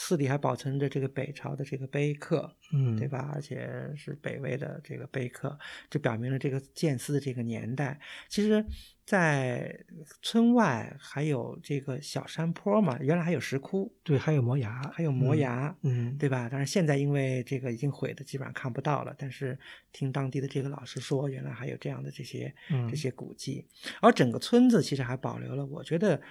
[0.00, 3.32] 寺里还保存着这个北朝的这个碑刻，嗯，对吧？
[3.34, 5.58] 而且是北魏的这个碑刻，
[5.90, 7.98] 就表明了这个建寺的这个年代。
[8.28, 8.64] 其实，
[9.04, 9.76] 在
[10.22, 16.48] 村外还有这个小山坡嘛，原来还有石窟，对，还有磨崖，还有磨崖，嗯，对吧？
[16.48, 19.12] 但是现在因为这个已经毁的，基本上看不到了。
[19.18, 19.58] 但是
[19.90, 22.54] 听当地的这个老师说，原来还有这样的这些
[22.88, 23.66] 这些古迹，
[24.00, 26.22] 而整个村子其实还保留了，我觉得。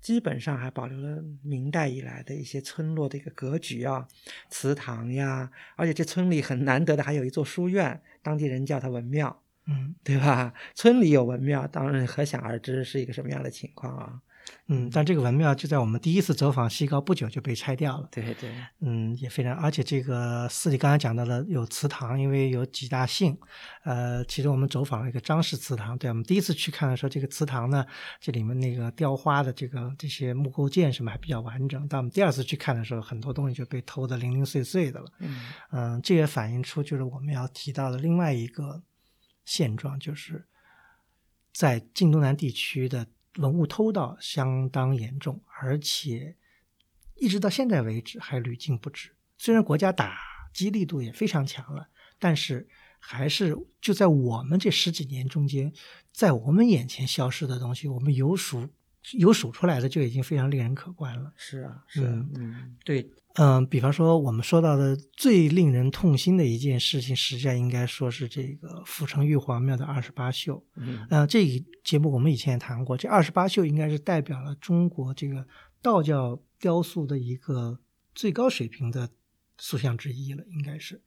[0.00, 4.06] 基本上还保留了明代以来的一些村落的一个格局啊，
[4.48, 10.54] 祠堂呀，而且这村里很难得的还有一座书院，当地人叫它文庙，嗯，对吧？
[10.74, 14.20] 村里有文庙，当然可想而知是一个什么样的情况啊。
[14.68, 18.08] 嗯，但这个文庙就在我们第一次走访西高不久就被拆掉了。
[18.10, 23.38] 对对，嗯，也非常，而且这个寺里刚才讲到了有祠堂，因为有几大姓，
[23.84, 27.86] 呃，其实我们走访了一个张氏祠堂，对我们第一次去看的时候，这个祠堂呢，
[28.20, 35.06] 这里面那个雕花的这个这些木构件什么还比较完整，但我们第二次去看的时候，很多东西就被偷得零零碎碎的了。
[35.20, 38.82] 嗯嗯，这也反映出就是我们要提到的另外一个
[39.44, 40.46] 现状，就是
[41.52, 43.06] 在晋东南地区的。
[43.36, 46.36] 文物偷盗相当严重，而且
[47.14, 49.10] 一直到现在为止还屡禁不止。
[49.38, 50.18] 虽然国家打
[50.52, 52.66] 击力度也非常强了，但是
[52.98, 55.72] 还是就在我们这十几年中间，
[56.12, 58.68] 在我们眼前消失的东西，我们有数
[59.12, 61.32] 有数出来的就已经非常令人可观了。
[61.36, 70.64] 是啊，是啊，嗯嗯对，嗯、比方说我们说到的最令人痛心的一件事情，实际上应该说是这个阜城玉皇庙的二十八宿。
[70.76, 75.46] 嗯呃，这一节目我们以前也谈过，这二十八宿应该是代表了中国这个
[75.82, 77.78] 道教雕塑的一个
[78.14, 79.10] 最高水平的
[79.58, 81.02] 塑像之一了，应该是。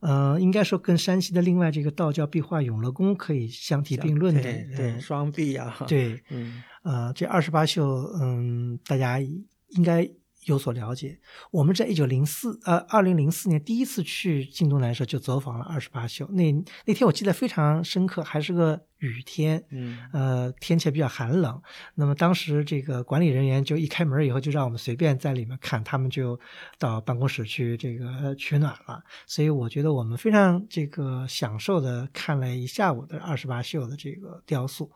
[0.00, 4.42] 呃，应该说跟山西的另外这个道教壁画永乐宫可以相提并论的。
[4.42, 7.84] 对双臂啊，，对，嗯呃，这二十八宿，
[8.20, 10.10] 嗯，大家应该
[10.44, 11.18] 有所了解。
[11.50, 16.26] 我们在一九零四呃二零零四年第一次去京都南的时候，就走访了二十八宿。
[16.32, 16.52] 那
[16.84, 21.60] 那天我记得非常深刻，还是个雨天，嗯呃，天气比较寒冷。
[21.94, 26.38] 那么当时这个管理人员就一开门以后，就让我们随便在里面看，他们就
[26.78, 29.02] 到办公室去这个取暖了。
[29.26, 34.90] 所以我觉得我们非常这个享受的看了一下午的二十八宿的这个雕塑。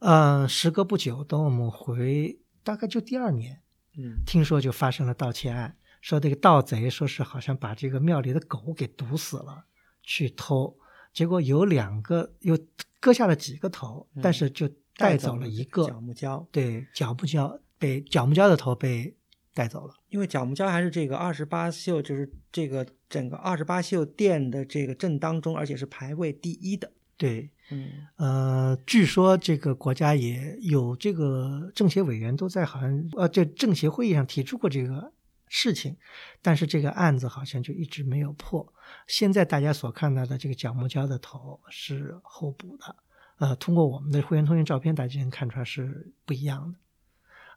[0.00, 3.60] 呃，时隔不久，等我们回，大概就第二年，
[3.98, 4.22] 嗯。
[4.24, 9.64] 听说就发生了盗窃案，说这个盗贼说是好像把这个庙里的狗给毒死了，
[10.02, 10.78] 去偷，
[11.12, 12.58] 结果有两个又
[13.00, 14.22] 割下了几个头，嗯。
[14.22, 19.14] 但是就带走了一个，角木蛟，对，角木蛟被角木蛟的头被
[19.52, 19.94] 带走了。
[20.08, 26.92] 因为角木蛟还是这个二十八宿，就是这个整个二十八宿殿的这个正当中，而且是排位第一的。
[27.16, 35.12] 对，嗯呃，据说这个国家也有这个政协委员都在好像呃这政协会议上提出过这个
[35.48, 35.96] 事情，
[36.42, 38.72] 但是这个案子好像就一直没有破。
[39.06, 42.96] 现在大家所看到的这个角木蛟的头是后补的，
[43.38, 46.78] 呃，通过我们的会员通讯照片，大家能看出来是不一样的。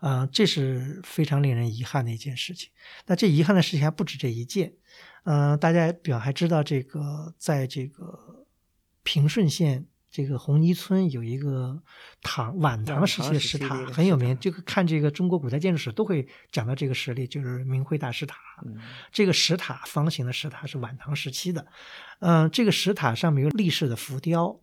[0.01, 2.71] 啊、这是非常令人遗憾的一件事情。
[3.05, 4.73] 那这遗憾的事情还不止这一件，
[5.25, 8.47] 嗯、大家表还知道这个在这个
[9.03, 11.81] 平顺县这个红泥村有一个
[12.21, 18.35] 唐晚唐时期的石塔很有名，石塔这个看这个中国古代建筑史都会讲到这个实例，就是明辉大石塔。
[18.65, 18.77] 嗯
[19.11, 21.65] 这个石塔方形的石塔是晚唐时期的，
[22.19, 24.59] 嗯、这个石塔上面有立式的浮雕，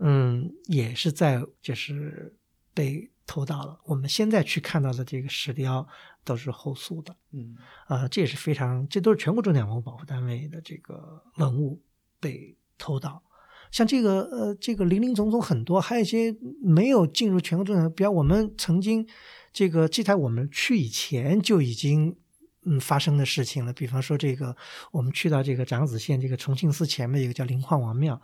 [0.00, 2.36] 嗯，也是在就是
[2.74, 3.78] 被偷到了。
[3.84, 5.86] 我们现在去看到的这个石雕
[6.24, 11.80] 都是后塑的，嗯啊、这也是非常，这都是全国重点文物保护单位的这个文物
[12.18, 13.22] 被偷盗。
[13.70, 19.06] 像这个呃，这个林林总总很多，还有一些没有进入全国重点，比方我们曾经
[19.52, 22.16] 这个这台我们去以前就已经
[22.64, 23.72] 嗯发生的事情了。
[23.72, 24.56] 比方说这个
[24.92, 28.20] 我们去到这个长子县这个重庆寺前面有个叫灵矿王庙，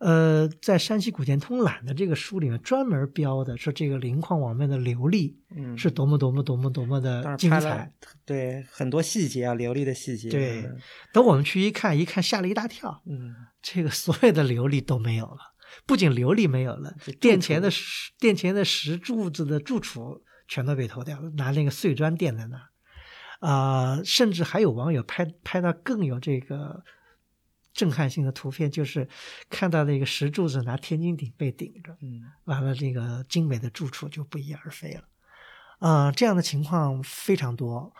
[0.00, 7.92] 呃，在山西古建通览的这个书里面专门标的说这个磷矿网面的琉璃嗯，是多么多么多么多么的精彩。
[8.24, 10.30] 对很多细节啊，流利的细节。
[10.30, 10.64] 对
[11.12, 15.38] 等我们去一看，一看吓了一大跳，嗯这个所有的琉璃都没有了，
[15.86, 22.62] 不仅琉璃没有了殿前的石殿前的石柱子的柱础全都被偷掉了，拿那个碎砖垫在那儿。
[23.40, 26.82] 啊、甚至还有网友拍拍到更有这个
[27.74, 29.06] 震撼性的图片，就是
[29.50, 35.04] 看到那个石柱子拿天津顶被顶着，嗯完了这个精美的住处就不翼而飞了。
[35.80, 37.92] 啊、这样的情况非常多。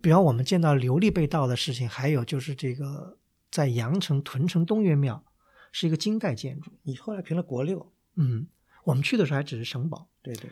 [0.00, 3.18] 比方我们见到琉璃被盗的事情，还有就是这个
[3.50, 5.24] 在阳城屯城东岳庙
[5.72, 8.46] 是一个金代建筑，你后来评了国六，嗯，
[8.84, 10.08] 我们去的时候还只是省保。
[10.20, 10.50] 对对，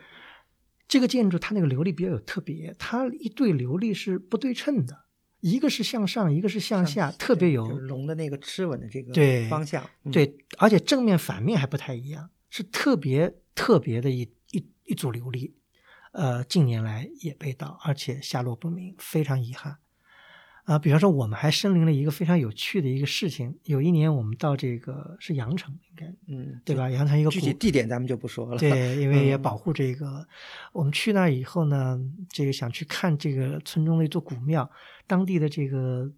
[0.89, 5.05] 这个建筑它那个琉璃比较有特别，它一对琉璃是不对称的，
[5.41, 9.85] 一个是向上，一个是向下，特别有就是龙的那个螭吻的这个对方向。
[10.05, 15.53] 嗯，对，而且正面反面还不太一样，是特别特别的一一一组琉璃，
[16.13, 19.79] 呃，近年来也被盗，而且下落不明，非常遗憾。
[20.65, 26.89] 啊、比方说我们还申领了一个非常有趣的一个事情，有一年我们到这个是阳城，应该嗯，对吧？
[26.89, 28.59] 阳城一个具体地点咱们就不说了。
[28.59, 30.25] 对， 因为也嗯保护这个。
[30.73, 34.71] 我们去那儿以后呢，这个想去看这个村中的一座古庙，
[35.09, 36.09] 当地的这个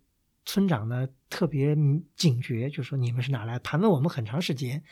[0.44, 1.74] 村长呢特别
[2.14, 3.58] 警觉，就说你们是哪来？
[3.60, 4.82] 盘问我们很长时间，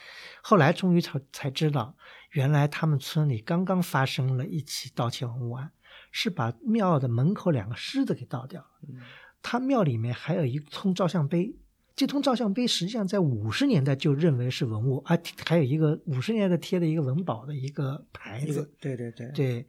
[0.42, 1.94] 后来终于才才知道，
[2.30, 5.70] 原来他们村里刚刚发生了一起盗窃文物案，
[6.12, 8.68] 是把庙的门口两个狮子给盗掉了。
[8.88, 8.96] 嗯
[9.42, 11.54] 他庙里面还有一通照相碑，
[11.96, 19.66] 这通照相碑实际上在五十年代就认为是文物，啊还有一个五十年代贴的一个文保的一个牌子，对对对，对，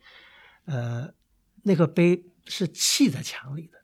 [0.66, 1.14] 呃，
[1.64, 3.78] 那个碑是砌在墙里的，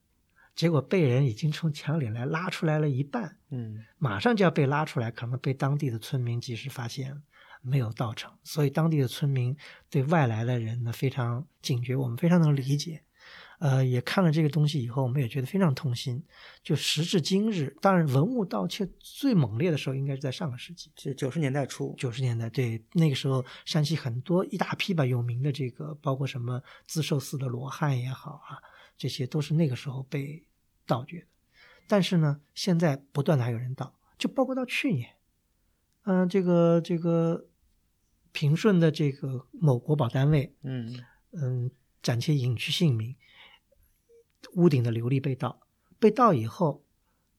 [0.55, 3.83] 结果被人已经从墙里来拉出来了一半，嗯。
[3.97, 7.21] 马上就要被拉出来，可能被当地的村民及时发现了，
[7.61, 9.55] 没有盗成，所以当地的村民
[9.89, 13.03] 对外来的人呢非常警觉，我们非常能理解。
[13.59, 16.23] 呃，也看了这个东西以后，我们也觉得非常痛心。
[16.63, 21.95] 就时至今日，当然文物盗窃最猛烈的时候，应该是在上个世纪，是九十年代初。
[21.97, 28.61] 九十年代，对，那个时候山西很多一大批吧有名的这个，包括什么自寿寺的罗汉也好啊，
[28.95, 30.43] 这些都是那个时候被
[30.85, 31.25] 盗掘的。
[31.87, 35.15] 但是呢，现在不断的还有人盗，就包括到去年，
[36.03, 37.47] 嗯、这个这个
[38.31, 41.71] 平顺的这个某国保单位，嗯嗯，
[42.03, 43.15] 暂且隐去姓名，
[44.57, 45.61] 屋顶的琉璃被盗，
[45.99, 46.83] 被盗以后，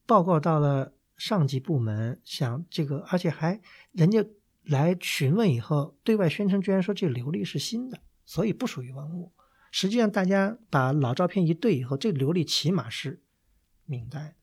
[0.06, 3.60] 报告到了上级部门，想这个，而且还
[3.92, 4.24] 人家
[4.62, 9.32] 来询问以后，对外宣称居然说这琉璃是新的，所以不属于文物。
[9.72, 13.20] 实际上，大家把老照片一对以后，这个琉璃起码是
[13.84, 14.36] 明代。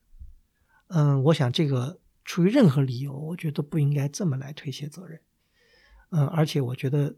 [0.87, 5.21] 嗯，我想这个出于任何理由，我觉得都不应该这么来推卸责任。
[6.09, 7.15] 嗯，而且我觉得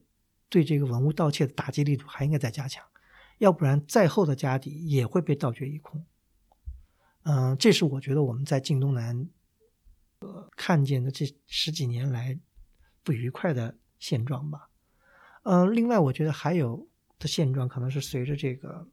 [0.48, 2.86] 对这个文物盗窃的打击力度还应该再加强，
[3.38, 6.06] 要不然再厚的家底也会被盗掘一空。
[7.24, 9.30] 嗯，这是我觉得我们在晋东南
[10.20, 12.40] 呃看见的这十几年来
[13.04, 14.70] 不愉快的现状吧。
[15.44, 16.88] 嗯，另外我觉得还有
[17.20, 18.88] 的现状可能是随着这个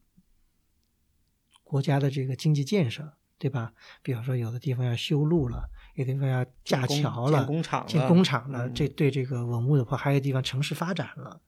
[1.62, 3.72] 国家的这个经济建设，对吧？
[4.02, 11.40] 比方说有的地方要修路了，有的地方要架桥了，建工厂建了工厂了，嗯这对这个文物的话，还有地方城市发展了，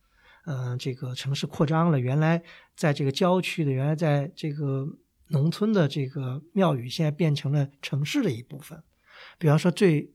[0.46, 2.42] 嗯、这个城市扩张了，原来
[2.74, 4.88] 在这个郊区的，原来在这个
[5.28, 8.82] 农村的这个庙宇，现在变成了城市的一部分。
[9.38, 10.12] 比方说最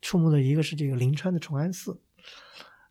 [0.00, 2.00] 触目的一个是这个临川的崇安寺，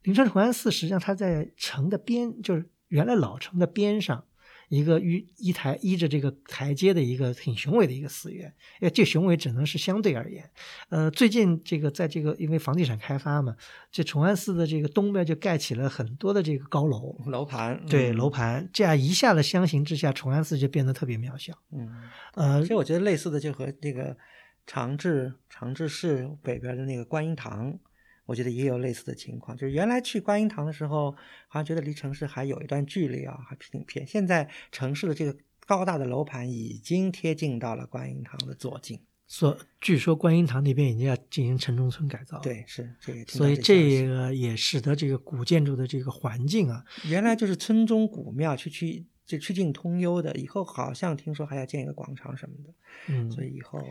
[0.04, 4.26] 临川崇安寺实际上它在城的边，就是原来老城的边上。
[4.70, 10.50] 一个依一台依着这个台阶的一个挺雄伟的一个寺院，呃，这雄伟只能是相对而言。
[10.90, 13.56] 呃，最近这个在这个因为房地产开发嘛，
[13.92, 21.54] 这崇安寺的这个东边就盖起了很多的这个高楼，楼盘，对嗯楼盘，这样一下子相形之下，崇安寺就变得特别渺小。
[21.72, 21.90] 嗯，
[22.34, 24.18] 呃其，实我觉得类似的就和这个
[24.66, 27.78] 长治长治市北边的那个观音堂，
[28.26, 29.56] 我觉得也有类似的情况。
[29.56, 31.12] 就是原来去观音堂的时候，
[31.48, 34.06] 好像觉得离城市还有一段距离啊，还挺偏。
[34.06, 39.00] 现在城市的这个高大的楼盘已经贴近到了观音堂的左近。
[39.28, 43.26] 所据说观音堂那边已经要进行城中村改造，，对，是这个。
[43.26, 52.74] 所以这这个也使得这个古建筑的这个环境啊，原来就是村中古庙，去去就曲径通幽的，以后好像听说还要建一个广场什么的，
[53.08, 53.84] 嗯，所以以后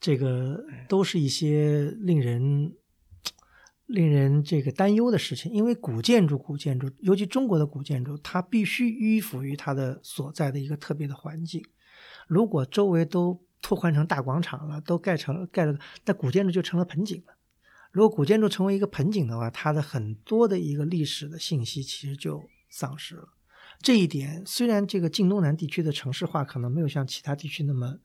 [0.00, 2.72] 这个哎都是一些令人
[3.88, 11.64] 令人这个担忧的事情，因为古建筑，古建筑，尤其中国的古建筑，它必须迂腐于它的所在的一个特别的环境。
[12.26, 17.34] 如果周围都拓宽成大广场了，都盖成盖了，那古建筑就成了盆景了。
[17.90, 23.30] 如果古建筑成为一个盆景的话，它的很多的一个历史的信息其实就丧失了。
[23.80, 27.98] 这一点虽然这个晋东南地区的城市化可能没有像其他地区那么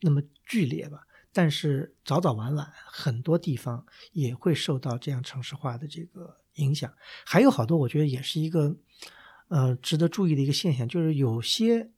[0.00, 1.05] 那么剧烈吧，
[1.36, 6.90] 但是早早晚晚很多地方也会受到这样城市化的这个影响。
[7.26, 8.74] 还有好多我觉得也是一个
[9.48, 11.90] 呃值得注意的一个现象，就是有些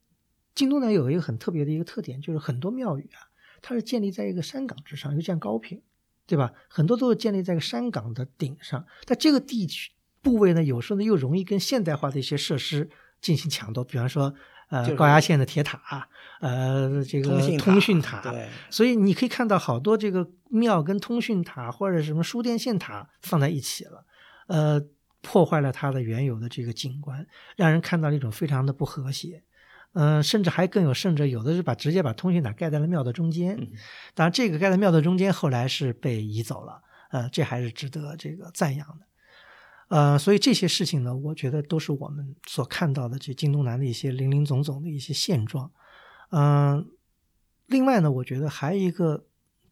[0.57, 3.31] 京东南有一个很特别的一个特点，就是很多庙宇啊，
[3.63, 5.81] 它是建立在一个山岗之上，又建高坪，
[6.27, 6.53] 对吧？
[6.69, 14.35] 很多都是建立在一个山岗的顶上，但这个地区部位呢，有时候呢又容易跟现代化的一些设施进行抢夺，比方说
[14.69, 16.09] 呃、就是高压线的铁塔，
[16.41, 24.05] 呃这个通讯塔，对，所以你可以看到好多这个庙跟通讯塔或者什么输电线塔放在一起了，
[24.47, 24.81] 呃，
[25.23, 29.43] 破坏了它的原有的这个景观，让人看到了一种非常的不和谐。
[29.95, 33.57] 呃，甚至还更有甚者，有的是把直接把通讯塔盖在了庙的中间。
[33.59, 33.69] 嗯
[34.15, 36.83] 当然，这个盖在庙的中间，后来是被移走了。
[37.11, 39.08] 呃，这还是值得这个赞扬的。
[39.89, 45.71] 呃，所以这些事情呢，我觉得都是我们所看到的这京东南的一些林林总总的一些现状。
[46.31, 46.91] 嗯、
[47.67, 49.27] 另外呢，我觉得还有一个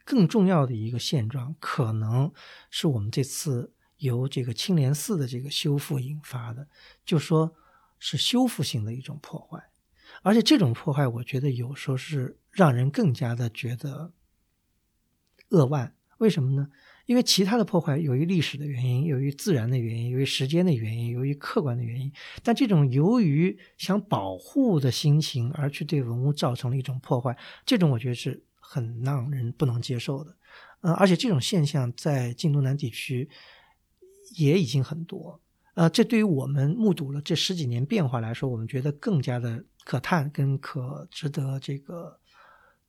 [0.04, 2.32] 更重要的一个现状，可能
[2.70, 6.66] 是我们这次由这个青莲寺的这个修复引发的，
[7.04, 7.54] 就说
[7.98, 9.70] 是修复性的一种破坏，
[10.22, 14.12] 而且这种破坏，我觉得有时候是让人更加的觉得
[15.50, 15.94] 扼腕。
[16.18, 16.68] 为什么呢？
[17.07, 30.36] 因为其他的破坏由于历史的原因，由于自然的原因，由于时间的原因，由于客观的原因，但这种由于想保护的心情而去对文物造成了一种破坏，这种我觉得是很让人不能接受的。
[30.80, 33.28] 呃，而且这种现象在晋东南地区
[34.36, 35.40] 也已经很多。
[35.74, 42.18] 呃，这对于我们目睹了这十几年变化来说，我们觉得更加的可叹跟可值得这个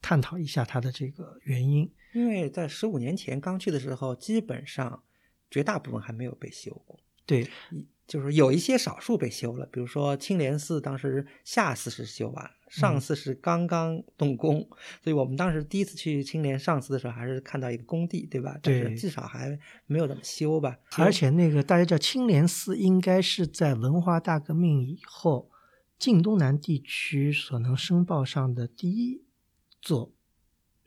[0.01, 1.91] 探讨一下它的这个原因。
[2.18, 5.03] 因为在十五年前刚去的时候，基本上
[5.51, 6.99] 绝大部分还没有被修过。
[7.26, 7.47] 对，
[8.07, 14.61] 就是有一些少数被修了，比如说青莲寺当时下寺是修完了，上寺是刚刚动工，
[15.03, 18.57] 所以我们当时第一次去青莲上寺的时候，还是看到一个工地，对吧？
[18.63, 20.78] 对但是至少还没有怎么修吧。
[20.97, 25.51] 而且那个大家知道青莲寺应该是在文化大革命以后
[25.99, 29.26] 晋东南地区所能申报上的第一
[29.82, 30.16] 座就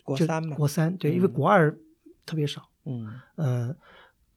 [0.04, 1.76] 国三嘛，国三对，因为嗯国二
[2.26, 3.76] 特别少，嗯，呃，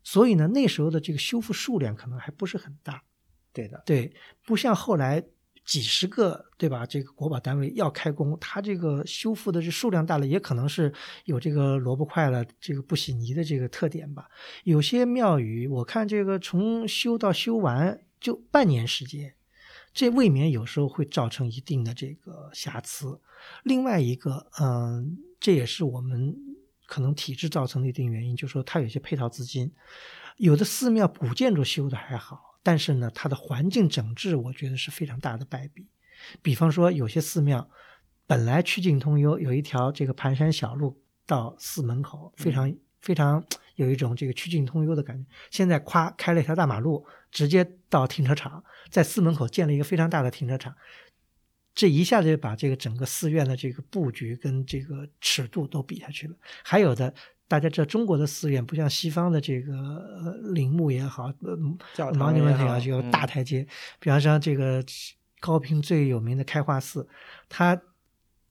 [0.04, 3.04] 所以呢，那时候的这个修复数量可能还不是很大，
[3.52, 4.14] 对的，对，
[4.46, 5.24] 不像后来
[5.66, 6.86] 几十个，对吧？
[6.86, 10.94] 这个国保单位要开工，它这个修复的这数量大了，也可能是
[11.26, 14.28] 有这个萝卜快了，这个不洗泥的这个特点吧。
[14.66, 19.36] 有些庙宇，我看这个从修到修完就半年时间，
[19.94, 23.22] 这未免有时候会造成一定的这个瑕疵。
[23.64, 26.34] 另外一个，嗯，这也是我们
[26.86, 29.70] 可能体制造成的一定原因，就是说它有些配套资金，
[30.38, 35.86] 有的寺庙古建筑修的还好，但是呢，它的环境整治，我觉得是非常大的败笔。
[36.42, 37.70] 比方说，有些寺庙
[38.26, 43.44] 本来曲径通幽，有一条这个盘山小路到寺门口，非常、非常
[43.76, 45.30] 有一种这个曲径通幽的感觉。
[45.52, 50.74] 现在夸开了一条大马路，直接到停车场，在寺门口建了一个非常大的停车场。
[51.76, 56.36] 这一下子就把这个整个寺院的这个布局跟这个尺度都比下去了。
[56.64, 57.14] 还有的，
[57.48, 61.58] 大家知道中国的寺院不像西方的这个呃陵墓也好，呃
[61.94, 63.66] 教堂也好好，就大台阶。
[64.00, 64.84] 比方说这个
[65.40, 67.08] 高平最有名的开化寺，
[67.50, 67.82] 它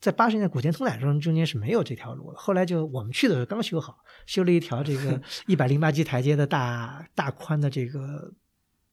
[0.01, 2.37] 在八十年代古田通览中中间是没有这条路了。
[2.37, 8.33] 后来就我们去的时候刚修好，修了一条这个 一百零八级台阶的大大宽的这个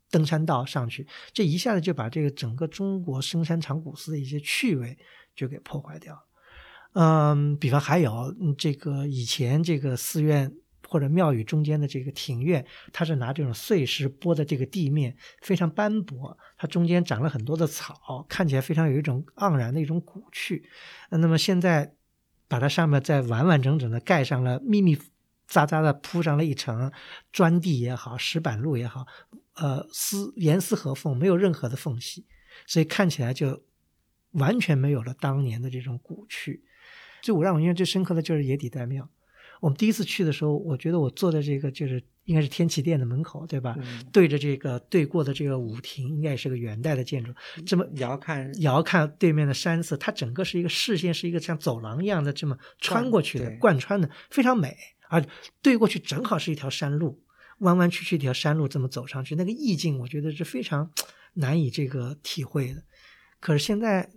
[0.09, 4.97] 登山道上去，这一下子就把这个整个中国深山长谷寺的一些趣味
[5.35, 6.21] 就给破坏掉了。
[6.93, 10.51] 嗯，比方还有这个以前这个寺院
[10.87, 20.67] 或者庙宇中间的这个庭院，它是拿这种碎石拨的这个地面非常斑驳，它中间长了很多的草，看起来非常有一种盎然的一种古趣。
[21.11, 21.93] 那么现在
[22.47, 24.97] 把它上面再完完整整的盖上了，密密
[25.49, 26.91] 匝匝的铺上了一层
[27.31, 29.07] 砖地也好，石板路也好，
[29.55, 32.25] 呃，丝严丝合缝，没有任何的缝隙，
[32.67, 33.63] 所以看起来就
[34.31, 36.63] 完全没有了当年的这种古趣。
[37.21, 39.09] 最我让我印象最深刻的就是野底代庙。
[39.59, 43.75] 我们第一次去的时候，我觉得我坐在这个就是应该是天启殿的门口，对吧？
[43.81, 47.33] 嗯对着这个对过的这个舞亭，应该也是个元代的建筑，
[47.65, 54.77] 这么遥看遥看对面的山色，它整个是一个视线是一个像走廊一样的这么穿过去的贯穿的，非常美。
[55.09, 55.23] 而
[55.61, 57.21] 对过去正好是一条山路，
[57.59, 60.89] 弯弯曲曲一条山路这么走上去，那个意境我觉得是非常
[61.33, 62.83] 难以这个体会的。
[63.41, 64.09] 可是现在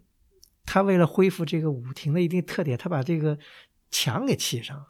[0.64, 3.36] 他为了恢复这个舞亭的一定特点，他把这个
[3.90, 4.86] 墙给砌上了。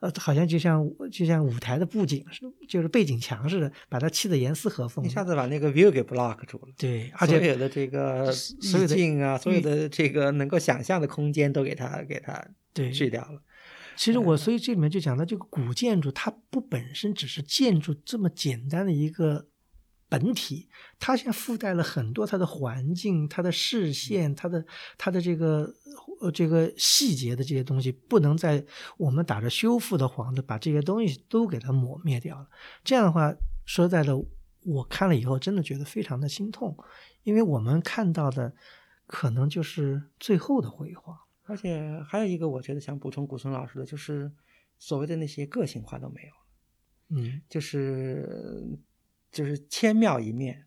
[0.00, 5.08] 呃，好像就像就像舞台的布景是，就是背景墙似的，把它砌得严丝合缝一。
[5.08, 6.72] 下子把那个 view 给 block 住了。
[6.76, 12.44] 对，而且所有的这个意境啊，所有的这个能够想象的空间都给它给它
[12.74, 13.40] 对去掉了。
[13.96, 19.48] 其实我所以这里面就讲到这个古建筑，它不本身只是建筑这么简单的一个
[20.08, 20.68] 本体，
[20.98, 24.64] 它现在附带了很多它的环境、它的视线、它的
[24.98, 25.72] 它的这个
[26.20, 28.64] 呃这个细节的这些东西，不能在
[28.98, 32.46] 我们打着修复的幌子把这些东西都给它抹灭掉了。
[32.84, 33.32] 这样的话，
[33.64, 34.16] 说实在的，
[34.64, 36.76] 我看了以后真的觉得非常的心痛，
[37.22, 38.54] 因为我们看到的
[39.06, 41.16] 可能就是最后的辉煌。
[41.52, 44.32] 而且还有一个，我觉得想补充古村老师的，就是
[44.78, 46.32] 所谓的那些个性化都没有，
[47.16, 48.78] 嗯，就是
[49.30, 50.64] 就是千庙一面，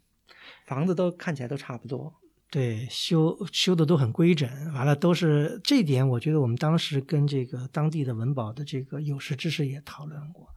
[0.67, 2.13] 房子都看起来都差不多。
[2.51, 10.47] 对，修修的都很规整，完了都是这一点，我觉得我们当时跟这个当地的文保的这个有识之士也讨论过，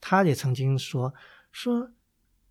[0.00, 1.12] 他也曾经说
[1.52, 1.92] 说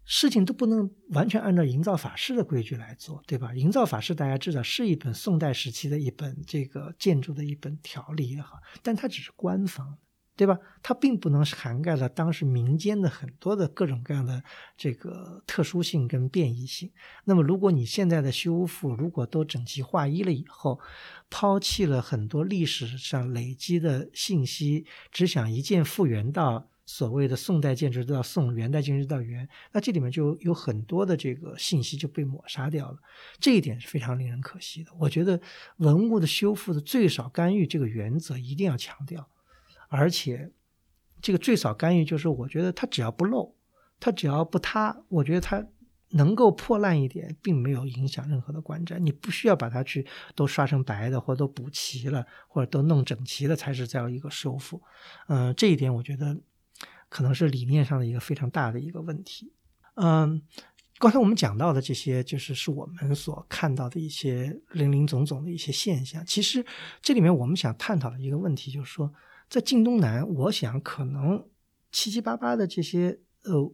[0.06, 3.54] 事情都不能完全按照营造法式的规矩来做，对吧？
[3.54, 9.98] 营造法式大家知道是一本宋代时期的一本这个建筑的一本条例也好，但它只是官方。
[10.36, 10.58] 对吧？
[10.82, 14.44] 它并不能涵盖了当时民间的很多的各种各样的
[14.76, 16.92] 这个特殊性跟变异性。
[17.26, 20.80] 那么，如果你现在的修复如果都整齐划一了以后，
[21.30, 32.98] 抛弃了很多历史上累积的信息，只想一键复原到所谓的宋代建筑到宋，元代建筑到元，那这里面就有很多的这个信息就被抹杀掉了。
[33.40, 34.92] 这一点是非常令人可惜的。
[35.00, 35.40] 我觉得
[35.78, 39.30] 文物的修复的最少干预这个原则一定要强调。
[39.88, 40.52] 而且，
[41.22, 43.56] 这个最少干预就是，我觉得它只要不漏，
[44.00, 45.64] 它只要不塌，我觉得它
[46.10, 48.98] 能够破烂一点，并没有影响任何的观瞻。
[48.98, 50.06] 你不需要把它去
[50.36, 54.82] 都刷成白的，或者都补齐了，或者都弄整齐了，才是叫一个修复。
[55.28, 56.36] 嗯、这一点我觉得
[57.14, 59.54] 可能是理念上的一个非常大的一个问题。
[59.98, 60.42] 嗯、
[60.98, 66.26] 刚才我们讲到的这些，就是是我们所看到的一些零零总总的一些现象。
[66.26, 66.66] 其实
[67.04, 69.14] 这里面我们想探讨的一个问题，就是说，
[69.48, 71.48] 在晋东南，我想可能
[71.92, 73.72] 七七八八的这些，呃，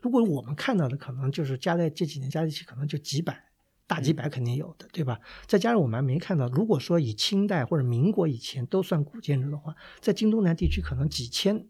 [0.00, 3.42] 如果我们看到的，可能就是加在这几年加在一起，可能就几百。
[3.86, 5.20] 大几百肯定有的，对吧？
[5.46, 11.66] 再加上我们还没看到，如果说以清代或者民国以前都算古建筑的话，在京东南地区可能几千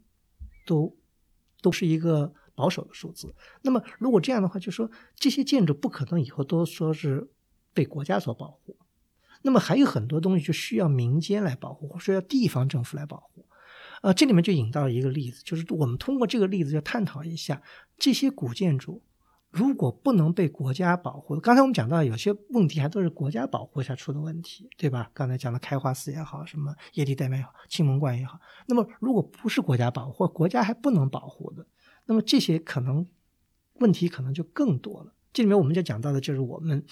[0.65, 0.97] 都
[1.61, 3.35] 都是一个保守的数字。
[3.63, 7.29] 那么如果这样的话，就说这些建筑不可能以后都说是
[7.73, 8.77] 被国家所保护，
[9.43, 13.47] 那么还有很多东西就需要民间来保护，或者要地方政府来保护。
[14.03, 17.63] 呃，这里面就引到了一个例子，就是我们通过这个例子要探讨一下
[17.97, 19.03] 这些古建筑。
[19.55, 25.09] 如果不能被国家保护，刚才我们讲到有些问题还都是国家保护下出的问题，对吧？
[25.15, 28.37] 刚才讲的开化寺也好，什么耶地代庙也好，青门观也好，
[28.67, 31.65] 那么如果不是国家保护，国家还不能保护的，
[32.07, 33.07] 那么这些可能
[33.75, 35.15] 问题可能就更多了。
[35.33, 36.85] 这里面我们就讲到的就是我们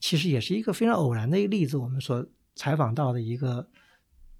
[0.00, 3.70] 其实也是一个非常偶然的一个例子，我们所采访到的一个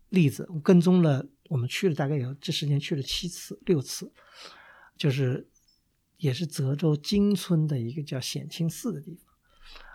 [0.09, 4.13] 例子，跟踪了我们去了大概有这十年去了七次六次，
[4.97, 5.49] 就是。
[6.19, 9.25] 也是泽州金村的一个叫显清寺的地方，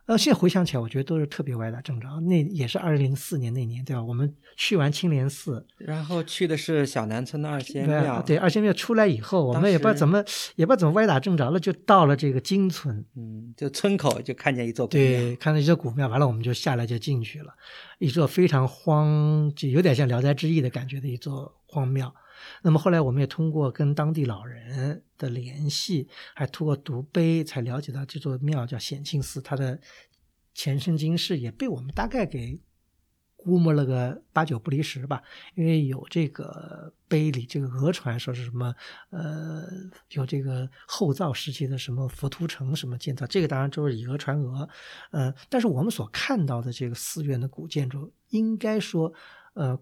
[0.06, 2.08] 呃，现在回想起来，我觉得都是特别歪打正着。
[2.22, 4.04] 那也是二零零四年那年，对吧？
[4.04, 8.22] 我们去完青莲寺，然后去的是小南村的二仙庙。
[8.22, 10.24] 对，二仙庙出来以后，我们也不知道怎么，
[10.56, 13.06] 也不知道怎么歪打正着了，就到了这个金村。
[13.16, 17.54] 嗯，就村口就看见一座古庙，对，看到一座古庙，完了我们就下来就进去了，
[18.00, 22.14] 一座非常荒，就有点像《聊斋志异》的感觉的一座荒庙。
[22.62, 29.80] 那么后来我们也通过跟当地老人的联系，还通过读碑，才了解到这座庙叫显庆寺，它的
[30.54, 32.60] 前生今世也被我们大概给
[33.36, 35.22] 估摸了个八九不离十吧。
[35.56, 38.74] 因为有这个碑里这个讹传说是什么，
[39.10, 39.66] 呃，
[40.12, 44.70] 有这个后赵时期的什么佛图城什么建造，这个当然都是以讹传讹，
[45.12, 49.14] 呃，但是我们所看到的这个寺院的古建筑，应该说，
[49.54, 49.80] 呃。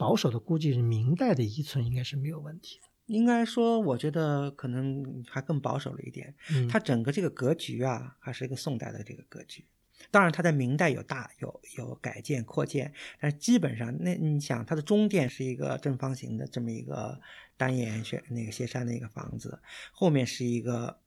[0.00, 2.88] 保守的估计是明代的遗存应该是没有问题的。
[3.04, 6.34] 应该说，我觉得可能还更保守了一点。
[6.70, 9.66] 它整个这个格局啊，还是一个宋代的这个格局。
[10.10, 17.20] 当然，它在明代有大有有改建扩建，但是基本上，那你想，它的中殿是一个正方形的这么一个
[17.58, 19.60] 单檐悬那个斜山的一个房子，
[19.92, 21.00] 后面是一个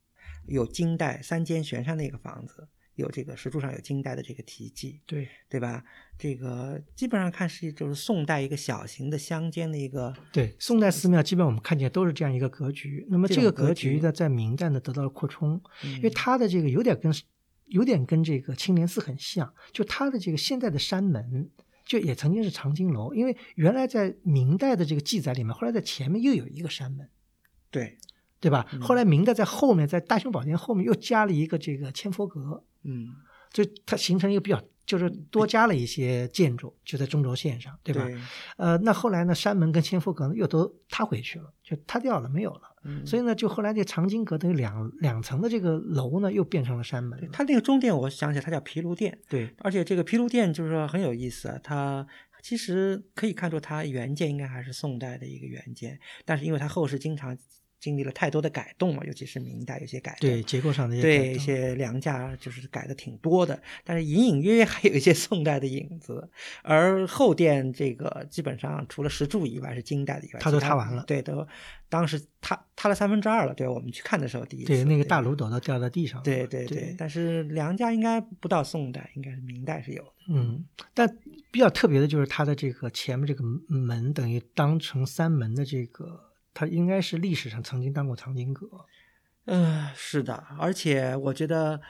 [0.46, 2.68] 有金带三间悬山的一个房子。
[2.96, 5.84] 有这个石柱上有金代的这个题记，对对吧？
[6.16, 10.14] 这个基本上看是就是宋代一个小型的乡间的一个。
[10.32, 13.06] 对，宋代寺庙基本我们看见都是这样一个格局。
[13.10, 17.12] 那么这个格局呢，在明代呢得到了扩充，因为它的这个有点跟
[17.66, 21.50] 有点跟这个青莲寺很像，就它的这个现在的山门
[21.84, 27.08] 就也曾经是长经楼，因为原来在明代的这个记载里面，后来在前面又有一个山门。
[27.70, 27.98] 对。
[28.40, 28.66] 对吧？
[28.78, 33.08] 后来明代在后面，在大雄宝殿后面又加了一个这个千佛阁，嗯，
[33.52, 38.06] 就它形成一个比较，就是多加了一些建筑，就在中轴线上，对吧？
[38.56, 42.60] 呃，那后来呢，山门跟千佛阁又都塌回去了，就塌掉了，没有了。
[42.86, 47.18] 嗯所以呢，就后来这藏经阁等于两两层的这个楼呢，又变成了山门。
[47.32, 49.18] 它那个中殿，我想起，它叫毗卢殿。
[49.28, 52.06] 对，而且这个毗卢殿就是说很有意思啊，它
[52.42, 57.36] 其实可以看出它原件应该还是宋代的一个原件，但是因为它后世经常。
[57.84, 66.26] 经历了太多的改动嘛，尤其是明代有些改对结构上的对一些梁架就是改的挺多的，但是隐隐约约还有一些宋代的影子。
[66.62, 71.04] 而后殿这个基本上除了石柱以外是金代的以外，它都塌完了。
[71.06, 71.46] 对，都
[71.90, 73.52] 当时塌塌了三分之二了。
[73.52, 76.24] 对，我们去看的时候第一次，对那个大炉斗都掉在地上了。
[76.24, 80.12] 对对对，但是梁架应该不到宋代，应该是明代是有的。
[80.30, 80.64] 嗯，
[80.94, 81.18] 但
[81.50, 86.30] 比较特别的就是它的这个前面这个门等于当成三门的这个。
[86.54, 88.86] 它应该是历史上曾经当过藏经阁，
[89.46, 91.80] 嗯，是的，而且我觉得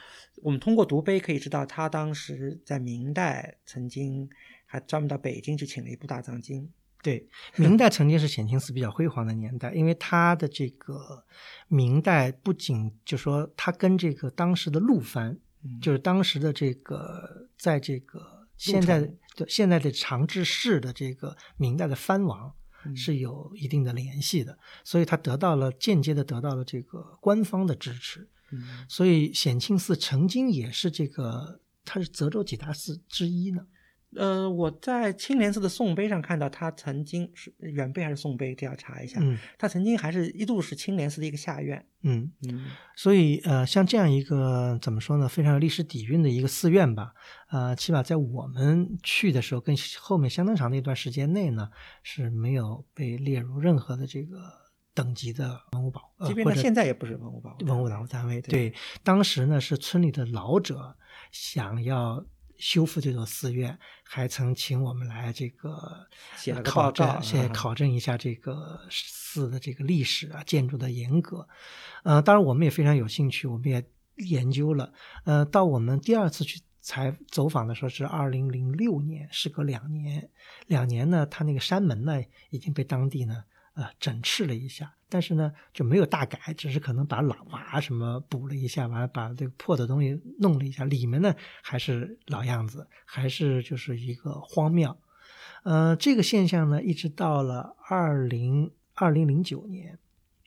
[0.42, 4.28] 我们通过读碑可以知道，他当时在明代曾经
[4.64, 6.68] 还专门到北京去请了一部大藏经。
[7.02, 11.22] 对，明代曾经是显清寺比较辉煌的年代，因为它的这个
[11.68, 15.38] 明代不仅就说它跟这个当时的陆藩，
[15.82, 19.00] 就是当时的这个在这个现在
[19.36, 22.54] 的现在的长治市的这个明代的藩王。
[22.94, 28.28] 是有一定的联系的，所以他得到了间接的得到了这个官方的支持。
[28.50, 33.66] 嗯，所以显庆寺曾经也是这个，它是泽州几大寺之一呢。
[34.16, 39.18] 呃，我在青莲寺的宋碑上看到，他曾经是原碑还是宋碑，这要查一下。
[39.22, 41.84] 嗯，他曾经还是一度是青莲寺的一个下院。
[42.02, 47.12] 嗯嗯，所以呃，像这样一个怎么说呢，非常有历史底蕴的一个寺院吧，
[47.50, 51.70] 呃，起码在我们去的时候，跟后面相当长的一段时间内呢，
[52.02, 54.36] 是没有被列入任何的这个
[54.92, 58.40] 等级的文物保，呃、即便它现在也不是文物保护文物保护单位。
[58.42, 60.94] 对，当时呢是村里的老者
[61.32, 62.24] 想要
[62.58, 66.06] 修复这座寺院，还曾请我们来这个
[66.64, 71.48] 考证，写嗯考证一下这个寺的这个历史啊，建筑的严格。
[72.02, 73.84] 呃，当然我们也非常有兴趣，我们也
[74.16, 74.92] 研究了。
[75.24, 80.30] 呃，到我们第二次去采走访的时候是二零零六年，时隔两年。
[80.66, 83.44] 两年呢，他那个山门呢已经被当地呢
[83.74, 94.98] 呃整饬了一下，但是呢就没有大改，只是可能把老瓦什么补了一下，完了把这个破的东西弄了一下，里面呢还是老样子，还是就是一个荒庙。
[95.64, 99.98] 呃，这个现象呢，一直到了二零二零零九年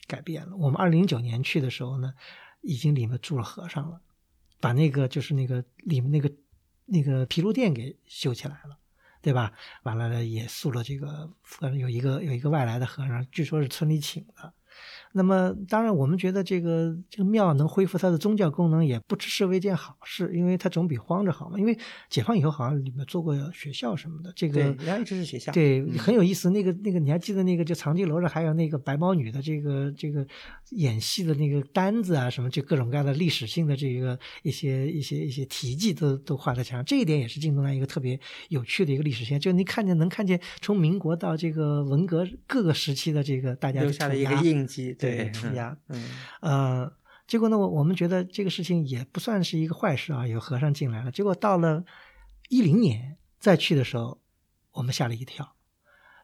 [0.06, 0.56] 改变了。
[0.56, 2.14] 我们二零零九年去的时候呢，
[2.60, 4.00] 已经里面住了和尚了，
[4.60, 6.32] 把那个就是那个里面那个
[6.86, 8.78] 那个毗卢殿给修起来了。
[9.20, 9.52] 对吧？
[9.82, 14.52] 完了呢也塑了这个，反正有一个有一个外来的和尚，据说是村里请的。
[15.12, 21.58] 那么，当然我们觉得这个这个庙能恢复它的宗教功能，也不只是为一件好事，因为它总比荒着好嘛。
[21.58, 21.76] 因为
[22.08, 26.50] 解放以后好像里面做过学校什么的，这个对，原来一直是学校，对，嗯很有意思。
[26.50, 30.26] 那个那个，你还记得那个就藏经楼上还有那个白毛女的这个这个
[30.70, 36.84] 演戏的那个单子啊，什么就各种各样的历史性的这个一些一些一些题记都都画在墙上。
[36.84, 46.04] 这一点也是晋东南一个特别有趣的一个历史现象，就你看见能看见从民国到这个文革各个时期的这个大家留下的一个印记，对涂涂鸦，嗯，
[46.40, 46.92] 呃，
[47.26, 51.10] 结果呢，我我们觉得这个事情也不算是一个坏事啊，有和尚进来了。
[51.10, 51.84] 结果到了
[52.48, 54.20] 一零年再去的时候，
[54.72, 55.54] 我们吓了一跳，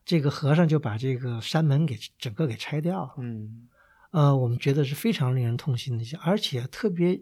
[0.04, 3.14] 这个和尚就把这个山门给整个给拆掉了。
[3.18, 3.68] 嗯
[4.10, 7.20] 呃，我们觉得是非常令人痛心的一件，而且特别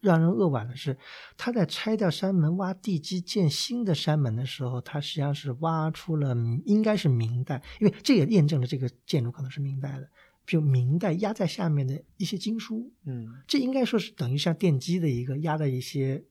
[0.00, 0.98] 让人扼腕的是，
[1.38, 10.10] 他在拆掉山门、挖地基建新的山门的时候，他实际上是挖出了应该是明代，因为这也验证了这个建筑可能是明代的，
[10.46, 16.24] 就明代压在下面的一些经书，嗯这应该说是等于像奠基的一个压的一些。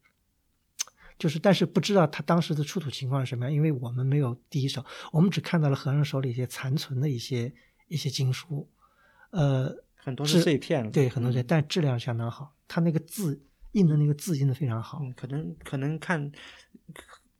[1.19, 7.53] 就是，但是不知道他当时的出土情况是什么样，因为我们没有第一手，我们只看到了和尚手里一些残存的一些
[7.89, 8.67] 一些经书，
[9.29, 13.39] 呃，很多是碎片了，对，很多碎，嗯但质量相当好，他那个字
[13.73, 16.31] 印的那个字印的非常好，嗯，可能可能看，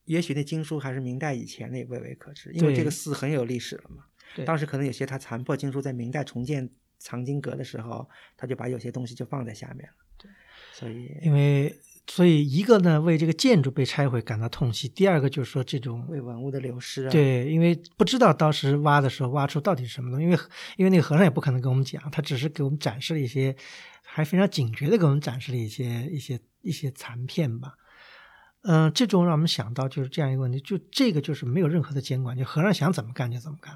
[0.06, 4.06] 也许那经书还是明代以前的，未为可知，因为这个寺很有历史了嘛。
[4.36, 8.08] 对当时可能有些他残破经书，在明代重建藏经阁的时候，
[8.38, 9.96] 他就把有些东西就放在下面了。
[10.18, 10.30] 对，
[10.74, 11.76] 所以因为
[12.08, 20.38] 所以一个呢为这个建筑被拆毁感到痛惜，第二个就是说这种为文物的流失啊，，对，因为不知道当时挖的时候挖出到底是什么东西，因为
[20.78, 23.56] 因为那个和尚也不可能跟我们讲，他只是给我们展示了一些，
[24.04, 27.74] 还非常警觉的给我们展示了一些一些一些残片吧。
[28.64, 33.74] 嗯、这种让我们想到就是这样一个问题，就这个就是没有任何的监管，就和尚想怎么干就怎么干。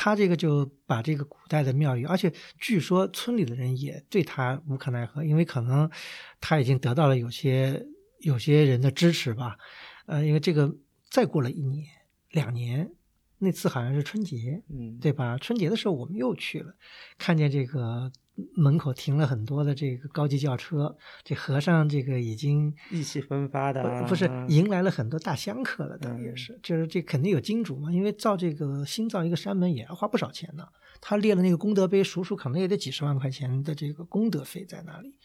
[0.00, 5.90] 他这个就把这个古代的庙宇，而且据说村里的人也对他无可奈何，因为可能
[6.40, 7.84] 他已经得到了有些
[8.20, 9.58] 有些人的支持吧。
[10.06, 10.72] 呃，因为这个
[11.10, 11.84] 再过了一年
[12.30, 12.88] 两年，
[13.38, 15.36] 那次好像是春节，嗯，对吧？
[15.36, 16.72] 春节的时候我们又去了，
[17.18, 18.12] 看见这个
[18.54, 30.66] 门口停了很多的这个高级轿车，这和尚这个已经意气风发的啊，不不是迎来了很多大香客了，等于嗯是，就是这肯定有金主嘛，因为造这个新造一个山门也要花不少钱呢。
[31.00, 35.16] 他列了那个功德碑，数数可能也得几十万块钱的这个功德费在那里。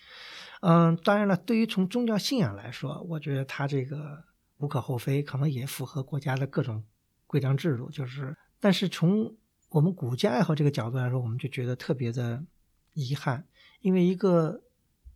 [0.61, 4.23] 嗯，当然了，对于从宗教信仰来说，我觉得他这个
[4.59, 6.83] 无可厚非，可能也符合国家的各种
[7.25, 7.89] 规章制度。
[7.89, 9.35] 就是，但是从
[9.69, 12.41] 我们古建爱好这个角度来说，我们就觉得特别的
[12.93, 13.47] 遗憾，
[13.81, 14.63] 因为一个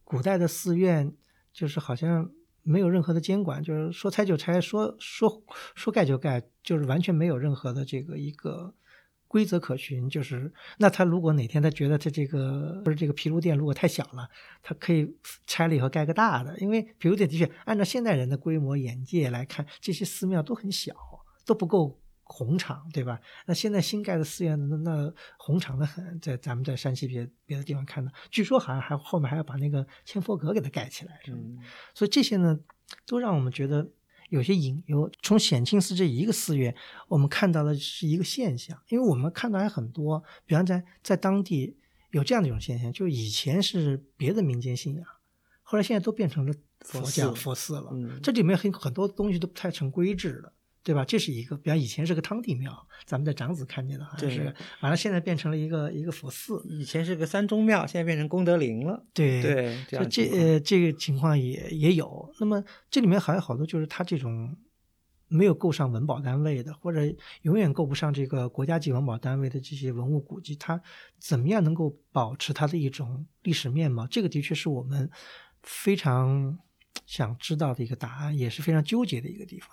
[0.03, 1.13] 古代的寺院，
[1.53, 2.31] 就是好像
[2.63, 5.43] 没有任何的监管，就是说拆就拆，说说
[5.75, 8.73] 说盖就盖，就是完全没有任何的这个一个
[9.27, 10.09] 规则可循。
[10.09, 14.29] 就是那他如果哪天他觉得他这个不是这个毗卢殿如果太小了，
[14.61, 15.15] 他可以
[15.45, 20.93] 拆了以后盖个大的，因为毗卢殿的确按照现代人的规模眼界来看，这些寺庙都很小，
[21.45, 21.99] 都不够。
[22.29, 23.19] 红场对吧？
[23.45, 31.37] 那现在新盖的寺院，那那红场的很，在咱们在山西别别的地方看到，据说好像还后面还要把那个千佛阁给它盖起来，是吧。
[31.41, 31.59] 嗯
[31.93, 32.59] 所以这些呢，
[33.05, 33.89] 都让我们觉得
[34.29, 35.09] 有些隐忧。
[35.21, 36.75] 从显庆寺这一个寺院，
[37.07, 41.77] 我们看到的是一个现象，因为我们看到还很多，比方在在当地
[42.11, 45.05] 有这样的一种现象，就是以前是别的民间信仰，
[45.63, 47.89] 后来现在都变成了佛教佛寺佛寺了。
[47.93, 50.53] 嗯这里面很很多东西都不太成规制了。
[50.87, 51.03] 对吧？
[51.03, 56.63] 这是一个，比方以前是个汤地庙，咱们在长子看见的，好像是，完了现在变成了一个一个佛寺。
[56.69, 59.05] 以前是个三中庙，现在变成功德林了。
[59.13, 59.77] 对对，
[60.09, 62.33] 这呃这个情况也也有。
[62.39, 64.55] 那么这里面还有好多就是它这种
[65.27, 67.01] 没有够上文保单位的，或者
[67.41, 70.81] 永远够不上这个国家级文保单位的这些文物古迹，它
[71.19, 74.07] 怎么样能够保持它的一种历史面貌？
[74.07, 75.11] 这个的确是我们
[75.63, 76.57] 非常
[77.05, 79.69] 想知道的一个答案，也是非常纠结的一个地方。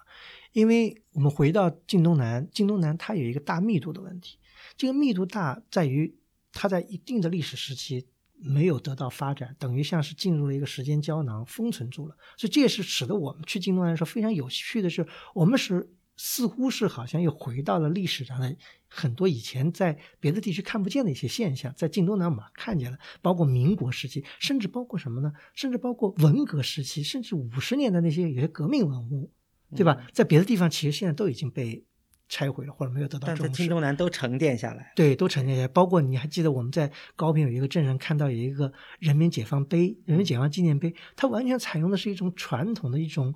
[0.54, 4.38] 因为我们回到晋东南，晋东南它有一个大密度的问题，
[4.78, 6.16] 这个密度大在于
[6.50, 8.06] 它在一定的历史时期。
[8.36, 12.16] 没有得到发展，等于像是进入了一个时间胶囊，封存住了。
[12.36, 18.54] 所以这也是使得我们去京东南的时候非常有趣的是，我们是似乎是好像又回到了历史上的
[18.88, 25.32] 很多以前在别的地区看不见的一些现象，在晋东南我们看见了，包括民国时期，甚至包括什么呢？
[25.54, 29.30] 甚至包括文革时期，甚至五十年的那些有些革命文物，
[29.74, 30.06] 对吧？
[30.12, 31.84] 在别的地方其实现在都已经被。
[32.26, 34.92] 拆毁了或者没有得到重视，但在新东南都沉淀下来。
[34.96, 35.68] 对，都沉淀下来。
[35.68, 43.32] 包括你还记得我们在高平有一个镇上看到有一个人民解放碑、人民解放纪念碑，它完全采用的是一种传统的一种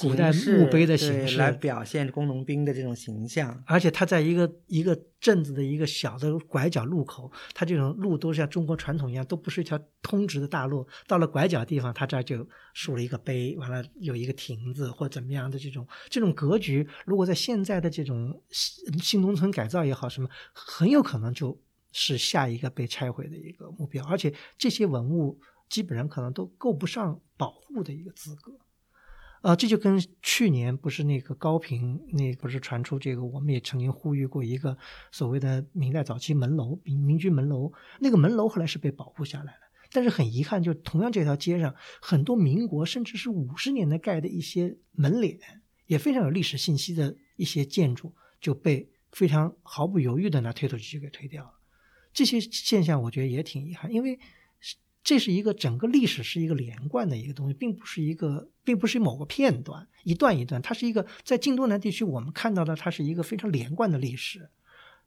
[0.00, 3.62] 古代墓碑的形式来表现工农兵的这种形象。
[3.64, 10.84] 而且它在一个一个镇子的一个小的拐角路口，它这种路都是像中国传统一样，都不是一条通直的大路。
[11.06, 12.44] 到了拐角地方，它这儿就
[12.74, 16.86] 竖了一个碑，完了有一个亭子或怎么样的这种这种格局。
[17.06, 21.56] 如果在现在的这种新新农村改造也好，什么很有可能就
[21.92, 28.52] 是下一个被拆毁的一个目标，而且这些文物基本上可能都够不上保护的一个资格。
[29.42, 34.76] 呃，这就跟去年不是那个高平那不是传出这个，我们也曾经呼吁过一个
[35.10, 39.60] 所谓的明代早期门楼民民居门楼，那个门楼后来是被保护下来了，
[39.92, 45.38] 但是很遗憾，就同样这条街上很多民国甚至是五十年代盖的一些门脸，
[45.86, 48.14] 也非常有历史信息的一些建筑。
[48.40, 51.52] 就被非常毫不犹豫的拿推土机给推掉了，
[52.12, 54.18] 这些现象我觉得也挺遗憾，因为
[55.04, 64.48] 这是一个整个历史是一个连贯的一个东西，并不是一个，并不是某个片段一段一段，它是一个在晋东南地区我们看到的，它是一个非常连贯的历史，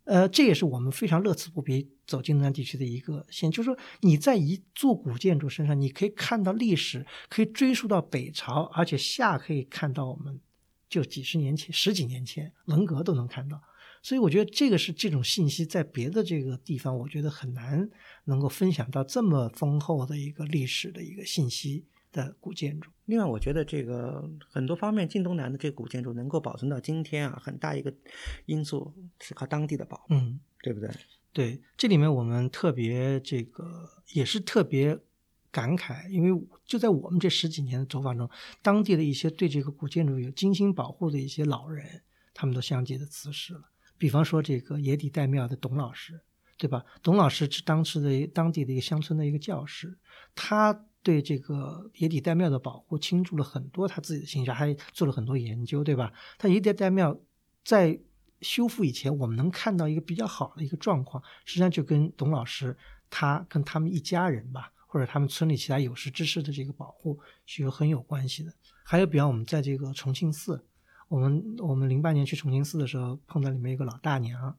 [0.03, 10.39] 呃，这也是我们非常乐此不疲走晋东南地区的一个线，就是说你在一座古建筑身上，你可以看到历史，可以追溯到北朝，而且下可以看到我们。
[10.87, 13.59] 就几十年前、十几年前，文革都能看到，
[14.05, 17.89] 所以我觉得这个是这种信息在别的这个地方，我觉得很难
[18.25, 22.91] 能够分享到这么丰厚的一个历史的一个信息的古建筑。
[23.05, 27.91] 另外，我觉得这个很多方面，晋东南的这个古建筑能够保存到今天啊，很大一个
[28.45, 30.87] 因素是靠当地的保护，嗯，对不对？
[31.33, 34.99] 对，这里面我们特别这个也是特别。
[35.51, 38.29] 感慨，因为就在我们这十几年的走访中，
[38.61, 42.03] 当地的一些对这个古建筑有精心保护的一些老人，
[42.33, 43.61] 他们都相继的辞世了。
[43.97, 46.19] 比方说这个野底岱庙的董老师，
[46.57, 46.83] 对吧？
[47.01, 49.97] 董老师是当时的当地的一个乡村的一个教师，
[50.33, 56.11] 他对这个野底岱庙的保护倾注了很多他自己的心血，还做了很多研究，对吧？
[56.37, 57.17] 他野底岱庙
[57.63, 57.99] 在
[58.41, 62.77] 修复以前，我们能看到一个比较好的一个状况，实际上就跟董老师
[63.09, 64.71] 他跟他们一家人吧。
[64.87, 68.53] 或者他们村里其他有识之士的这个保护是有很有关系的。
[68.85, 70.65] 还有，比方我们在这个重庆寺，
[71.07, 74.57] 我们我们零八年去重庆寺的时候，碰到里面一个老大娘。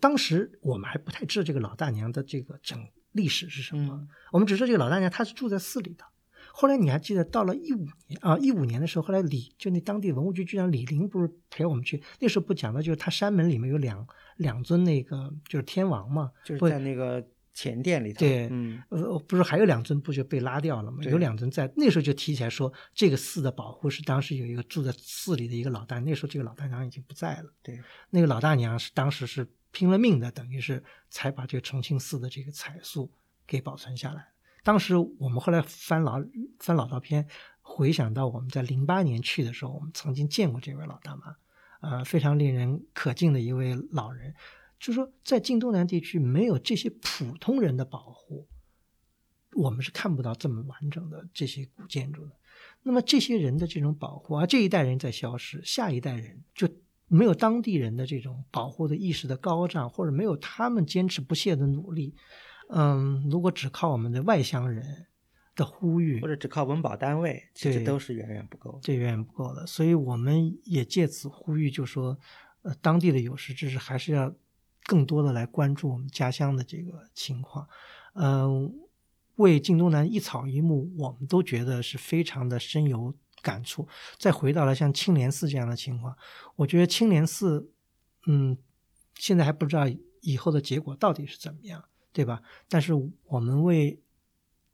[0.00, 2.78] 当时我们还不太知道这个老大娘的这个整
[3.12, 6.04] 历史是什么，我们只知道这个老大娘她是住在寺里的。
[6.52, 17.24] 后来你还记得，到了一五年啊，一五年的时候，后来李就那当地文物局局长李林不是陪我们去，那时候不讲的就是他山门里面有两两尊那个就是天王嘛，就是在那个。
[17.62, 21.04] 前殿里头，对，嗯，呃，不是还有两尊不就被拉掉了吗？
[21.04, 27.52] 有两尊在那时候就提起来说，这个寺的保护是当时有一个住在寺里的一个老大，那时候这个老大娘已经不在了。
[27.62, 33.12] 对，那个老大娘是当时是拼了命的，等于是才把这个重庆寺的这个彩塑
[33.46, 34.28] 给保存下来。
[34.62, 36.18] 当时我们后来翻老
[36.60, 37.26] 翻老照片，
[37.60, 41.36] 回想到我们在零八年去的时候，我们曾经见过这位老大妈，
[41.82, 44.34] 呃，非常令人可敬的一位老人。
[44.80, 48.48] 就是说，在晋东南地区没有这些普通人的保护，
[49.52, 52.32] 我们是看不到这么完整的这些古建筑的。
[52.82, 56.66] 那么这些人的这种保护，而这一代人在消失，下一代人就
[57.08, 62.14] 没有当地人的这种保护的意识的高涨，或者没有他们坚持不懈的努力。
[62.70, 65.08] 嗯，如果只靠我们的外乡人
[65.54, 69.66] 的呼吁，或者只靠文保单位，其实都是远远不够，这远远不够的。
[69.66, 72.18] 所以我们也借此呼吁，就说，
[72.62, 74.34] 呃，当地的有识之士还是要。
[74.84, 77.68] 更多的来关注我们家乡的这个情况，
[78.14, 78.72] 嗯，
[79.36, 83.86] 为晋东南一草一木，我们都觉得是非常的深有感触。
[84.18, 86.16] 再回到了像青莲寺这样的情况，
[86.56, 87.70] 我觉得青莲寺，
[88.26, 88.58] 嗯，
[89.14, 89.86] 现在还不知道
[90.20, 92.42] 以后的结果到底是怎么样，对吧？
[92.68, 92.92] 但是
[93.24, 94.00] 我们为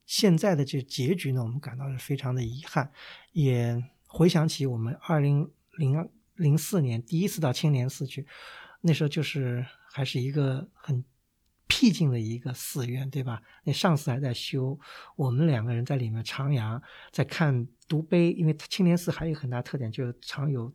[0.07, 2.91] 现在的这结局呢，我们感到是非常的遗憾，
[3.33, 8.27] 也回想起我们二零零零四年第一次到青莲寺去，
[8.81, 11.05] 那时候就是还是一个很
[11.67, 13.43] 僻静的一个寺院，对吧？
[13.65, 14.79] 那上司还在修，
[15.17, 20.73] 我们两个人在里面徜徉，在看读碑，因为青莲寺还有很大特点，就是藏有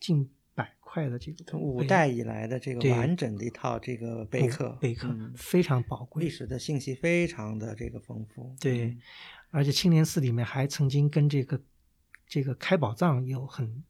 [0.00, 6.30] 近百块的这个从五代以来的这个完整的一套这个碑刻，碑刻嗯非常宝贵历。
[6.30, 8.56] 史的信息非常的这个丰富。
[8.58, 9.00] 对嗯，
[9.50, 11.60] 而且青莲寺里面还曾经跟这个
[12.26, 13.84] 这个开宝藏有很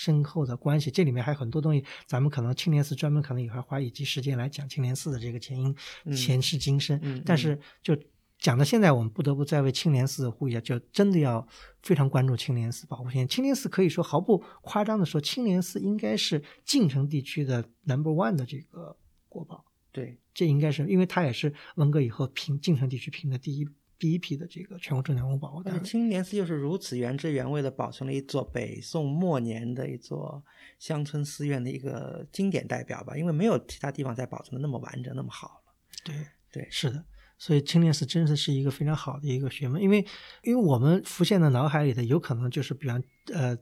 [0.00, 0.92] 深厚的关系。
[0.92, 5.74] 这里面还有很多东西，咱们可能青莲寺专门可能也会花一集时间来讲青莲寺的这个前因、
[6.04, 6.98] 嗯前世今生。
[7.02, 7.96] 嗯但是就
[8.38, 11.44] 讲到现在，我们不得不再为青莲寺呼吁一下，就真的要
[11.82, 13.26] 非常关注青莲寺保护青莲。
[13.26, 18.96] 青莲寺可以说毫不夸张的说，青莲寺应该是晋城地区的 number one 的这个
[19.28, 19.64] 国宝。
[19.90, 23.66] 对，这应该是因为它也是文革以后平晋城地区评的第一
[23.98, 25.80] 第一批的这个全国重点文物保护单位。
[25.80, 30.42] 青莲寺就是如此原汁原味的保存了一座北宋末年的一座
[30.78, 35.74] 乡村寺院的一个经典代表吧，因为没有其他地方再保存的那么完整、那么好了。
[36.04, 36.14] 对
[36.50, 37.04] 对是的。
[37.40, 40.04] 所以青莲寺真的是一个非常好的一个学问，因为
[40.42, 43.00] 因为我们浮现在脑海里的有可能就是比方
[43.32, 43.56] 呃，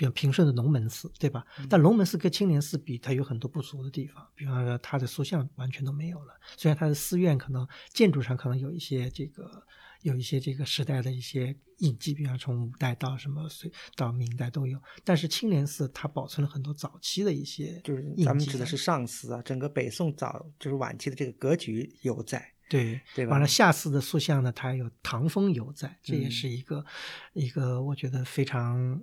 [0.00, 1.44] 比方平顺的龙门寺，对吧？
[1.68, 6.40] 但龙门寺跟青莲寺比，它有很多不足的地方，比方说它的塑像完全都没有了。
[6.56, 9.62] 虽然它的寺院可能建筑上可能有一些这个
[10.00, 22.54] 有一些这个时代的一些印记，比方从五代到什么隋到明代都有，但是青莲寺它保存了很多早期的一些就是咱们指的是上寺啊，整个北宋早就是晚期的这个格局犹在。
[22.70, 26.86] 对对吧完了，下寺的塑像呢，它有唐风犹在，这也嗯是一个、
[27.34, 29.02] 一个我觉得非常。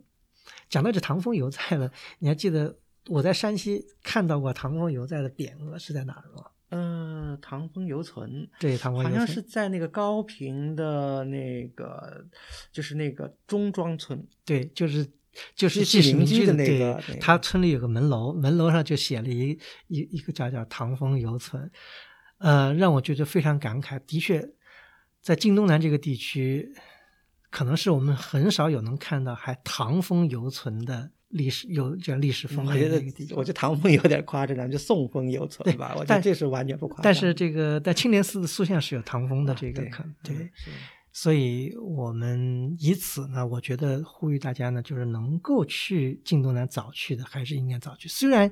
[0.70, 1.90] 讲到这唐风犹在呢，
[2.20, 6.46] 你还记得我在山西看到过唐风犹在的匾额是在哪儿吗？
[6.70, 12.28] 嗯，唐风犹存，对，唐风好像是在那个高平的那个，
[12.74, 14.28] 就是那个中庄村。
[14.44, 15.08] 对，就是
[15.56, 19.58] 就是西西居邻居的那个那个他村里有个门楼，门楼上就写了一
[19.88, 21.72] 一一个叫叫唐风犹存，
[22.40, 23.98] 呃，让我觉得非常感慨。
[24.06, 24.50] 的确，
[25.22, 26.74] 在晋东南这个地区，
[27.50, 33.36] 可能是我们很少有能看到还唐风犹存的历史有这样历史风味我觉得。
[33.36, 35.94] 我觉得唐风有点夸张，咱们就宋风犹存吧。
[35.94, 37.04] 我觉得但这是完全不夸张。
[37.04, 40.52] 但是这个在青莲寺的塑像是有唐风的啊这个对可能对
[41.14, 48.08] 所以我们以此呢，我觉得呼吁大家呢，就是能够去晋东南早去的，还是应该早去。
[48.08, 48.52] 虽然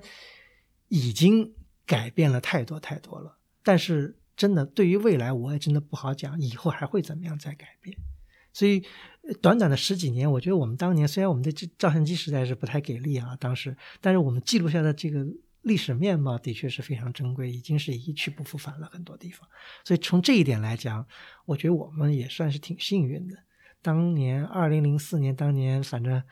[0.87, 1.53] 已经
[1.85, 7.95] 改变了太多太多了，但是真的对于未来，我也真的不好讲，以后还会怎么样再改变。
[8.56, 8.82] 所以
[9.41, 15.26] 短短的十几年，我觉得我们当年虽然我们的照相机实在是不太给力啊，当时，但是我们记录下的这个
[15.64, 19.45] 历史面貌的确是非常珍贵，已经是一去不复返了很多地方。
[19.84, 21.06] 所以从这一点来讲，
[21.45, 23.36] 我觉得我们也算是挺幸运的。
[23.82, 26.24] 当年二零零四年，当年反正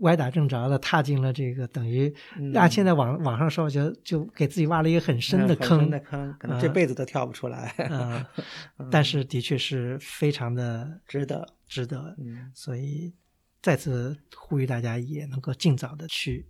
[0.00, 7.68] 歪打正着的踏进了这个等于，嗯按现在网网上说，就就给自己挖了一个很深的嗯很坑，深的坑，可能这啊辈子都跳不出来。
[7.90, 8.28] 啊、
[8.90, 11.46] 但是的确是非常的值得。
[11.66, 13.12] 值得，嗯，所以
[13.60, 16.46] 再次呼吁大家也能够尽早的去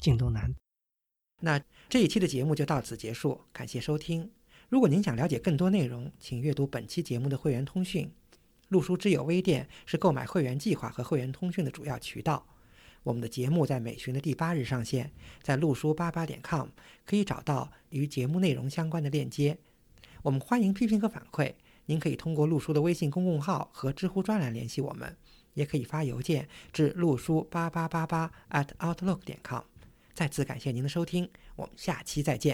[0.00, 0.52] 进东南。
[1.40, 4.28] 那这一期的节目就到此结束，感谢收听。
[4.68, 8.10] 如果您想了解更多内容，请阅读本期节目的会员通讯。
[8.68, 12.44] 路书之友微店是购买会员计划和会员通讯的主要渠道。
[13.04, 16.68] 我们的节目在每旬的第八日上线，在陆书八八点 com
[17.04, 19.56] 可以找到与节目内容相关的链接。
[20.22, 21.52] 我们欢迎批评和反馈，
[21.86, 25.16] 您可以通过陆书的微信公共号和知乎专栏联系我们，
[25.52, 29.62] 也可以发邮件至陆书八八八八 at outlook 点 com。
[30.14, 32.52] 再次感谢您的收听，我们下期再见。